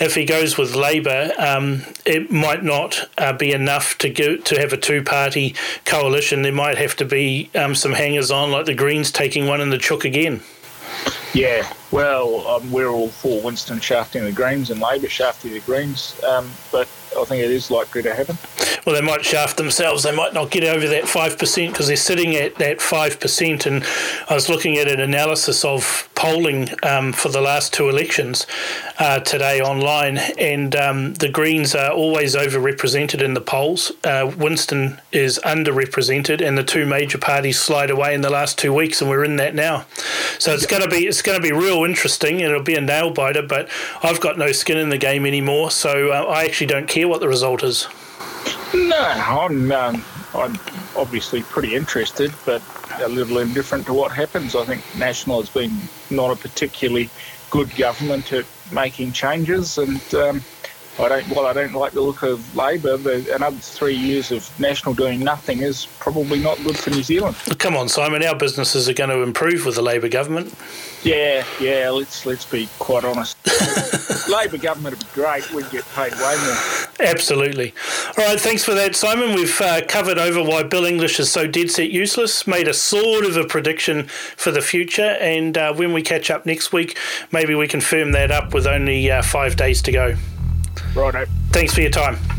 If 0.00 0.14
he 0.14 0.24
goes 0.24 0.56
with 0.56 0.74
Labor, 0.74 1.32
um, 1.38 1.82
it 2.04 2.30
might 2.30 2.62
not 2.62 3.08
uh, 3.18 3.32
be 3.32 3.52
enough 3.52 3.98
to 3.98 4.10
go, 4.10 4.36
to 4.36 4.58
have 4.58 4.72
a 4.72 4.76
two 4.76 5.02
party 5.02 5.54
coalition. 5.84 6.42
There 6.42 6.52
might 6.52 6.78
have 6.78 6.96
to 6.96 7.04
be 7.04 7.50
um, 7.54 7.74
some 7.74 7.92
hangers 7.92 8.30
on, 8.30 8.50
like 8.50 8.66
the 8.66 8.74
Greens 8.74 9.10
taking 9.10 9.46
one 9.46 9.60
in 9.60 9.70
the 9.70 9.78
chook 9.78 10.04
again. 10.04 10.42
Yeah, 11.34 11.70
well, 11.90 12.46
um, 12.48 12.70
we're 12.70 12.88
all 12.88 13.08
for 13.08 13.42
Winston 13.42 13.80
shafting 13.80 14.24
the 14.24 14.32
Greens 14.32 14.70
and 14.70 14.80
Labor 14.80 15.08
shafting 15.08 15.52
the 15.52 15.60
Greens, 15.60 16.20
um, 16.24 16.50
but 16.70 16.88
I 17.16 17.24
think 17.24 17.42
it 17.42 17.50
is 17.50 17.70
likely 17.70 18.02
to 18.02 18.14
happen. 18.14 18.36
Well, 18.84 18.94
they 18.94 19.06
might 19.06 19.24
shaft 19.24 19.56
themselves. 19.56 20.02
They 20.02 20.14
might 20.14 20.32
not 20.32 20.50
get 20.50 20.64
over 20.64 20.86
that 20.88 21.04
5% 21.04 21.68
because 21.68 21.88
they're 21.88 21.96
sitting 21.96 22.36
at 22.36 22.54
that 22.56 22.78
5%. 22.78 23.66
And 23.66 23.84
I 24.30 24.34
was 24.34 24.48
looking 24.48 24.76
at 24.78 24.88
an 24.88 25.00
analysis 25.00 25.64
of 25.64 26.08
polling 26.14 26.68
um, 26.82 27.12
for 27.12 27.28
the 27.28 27.40
last 27.40 27.72
two 27.72 27.88
elections 27.88 28.46
uh, 28.98 29.20
today 29.20 29.60
online, 29.60 30.18
and 30.38 30.74
um, 30.74 31.14
the 31.14 31.28
Greens 31.28 31.76
are 31.76 31.92
always 31.92 32.34
overrepresented 32.34 33.22
in 33.22 33.34
the 33.34 33.40
polls. 33.40 33.92
Uh, 34.02 34.32
Winston 34.36 35.00
is 35.12 35.38
underrepresented, 35.44 36.44
and 36.44 36.58
the 36.58 36.64
two 36.64 36.86
major 36.86 37.18
parties 37.18 37.60
slide 37.60 37.90
away 37.90 38.14
in 38.14 38.22
the 38.22 38.30
last 38.30 38.58
two 38.58 38.74
weeks, 38.74 39.00
and 39.00 39.08
we're 39.08 39.22
in 39.22 39.36
that 39.36 39.54
now. 39.54 39.86
So 40.38 40.52
it's 40.52 40.66
going 40.66 40.82
to 40.82 40.88
be 40.88 41.06
it's 41.06 41.22
going 41.22 41.40
to 41.40 41.42
be 41.42 41.52
real 41.52 41.77
interesting. 41.86 42.42
And 42.42 42.50
it'll 42.50 42.62
be 42.62 42.74
a 42.74 42.80
nail 42.80 43.10
biter, 43.10 43.42
but 43.42 43.68
I've 44.02 44.20
got 44.20 44.38
no 44.38 44.52
skin 44.52 44.78
in 44.78 44.88
the 44.88 44.98
game 44.98 45.26
anymore, 45.26 45.70
so 45.70 46.10
uh, 46.10 46.24
I 46.24 46.44
actually 46.44 46.68
don't 46.68 46.88
care 46.88 47.08
what 47.08 47.20
the 47.20 47.28
result 47.28 47.62
is. 47.62 47.88
No, 48.74 49.00
I'm, 49.00 49.72
um, 49.72 50.04
I'm 50.34 50.58
obviously 50.96 51.42
pretty 51.42 51.74
interested, 51.74 52.32
but 52.44 52.62
a 53.00 53.08
little 53.08 53.38
indifferent 53.38 53.86
to 53.86 53.94
what 53.94 54.12
happens. 54.12 54.54
I 54.54 54.64
think 54.64 54.82
National 54.98 55.40
has 55.40 55.50
been 55.50 55.72
not 56.10 56.30
a 56.30 56.36
particularly 56.36 57.10
good 57.50 57.74
government 57.76 58.32
at 58.32 58.44
making 58.72 59.12
changes, 59.12 59.78
and 59.78 60.14
um, 60.14 60.42
I 60.98 61.08
don't. 61.08 61.24
While 61.28 61.46
I 61.46 61.52
don't 61.52 61.74
like 61.74 61.92
the 61.92 62.00
look 62.00 62.22
of 62.22 62.56
Labor, 62.56 62.96
the, 62.96 63.34
another 63.34 63.56
three 63.56 63.94
years 63.94 64.32
of 64.32 64.48
National 64.58 64.94
doing 64.94 65.20
nothing 65.20 65.62
is 65.62 65.86
probably 66.00 66.40
not 66.40 66.58
good 66.64 66.76
for 66.76 66.90
New 66.90 67.02
Zealand. 67.02 67.36
Come 67.58 67.76
on, 67.76 67.88
Simon. 67.88 68.22
Our 68.24 68.34
businesses 68.34 68.88
are 68.88 68.94
going 68.94 69.10
to 69.10 69.22
improve 69.22 69.64
with 69.64 69.76
the 69.76 69.82
Labor 69.82 70.08
government. 70.08 70.52
Yeah, 71.04 71.44
yeah. 71.60 71.90
Let's 71.90 72.26
let's 72.26 72.44
be 72.44 72.68
quite 72.80 73.04
honest. 73.04 73.36
Labor 74.28 74.58
government 74.58 74.98
would 74.98 75.06
be 75.06 75.14
great. 75.14 75.52
We'd 75.52 75.70
get 75.70 75.84
paid 75.94 76.12
way 76.14 76.36
more. 76.44 77.08
Absolutely. 77.08 77.72
All 78.18 78.24
right. 78.24 78.40
Thanks 78.40 78.64
for 78.64 78.74
that, 78.74 78.96
Simon. 78.96 79.34
We've 79.34 79.60
uh, 79.60 79.82
covered 79.86 80.18
over 80.18 80.42
why 80.42 80.64
Bill 80.64 80.84
English 80.84 81.20
is 81.20 81.30
so 81.30 81.46
dead 81.46 81.70
set 81.70 81.90
useless. 81.90 82.46
Made 82.46 82.66
a 82.66 82.74
sort 82.74 83.24
of 83.24 83.36
a 83.36 83.44
prediction 83.44 84.08
for 84.36 84.50
the 84.50 84.60
future, 84.60 85.16
and 85.20 85.56
uh, 85.56 85.72
when 85.72 85.92
we 85.92 86.02
catch 86.02 86.30
up 86.30 86.44
next 86.44 86.72
week, 86.72 86.98
maybe 87.30 87.54
we 87.54 87.68
can 87.68 87.80
firm 87.80 88.10
that 88.12 88.32
up 88.32 88.52
with 88.52 88.66
only 88.66 89.10
uh, 89.10 89.22
five 89.22 89.54
days 89.54 89.80
to 89.82 89.92
go. 89.92 90.16
Righto. 90.94 91.24
Thanks 91.50 91.74
for 91.74 91.80
your 91.80 91.90
time. 91.90 92.37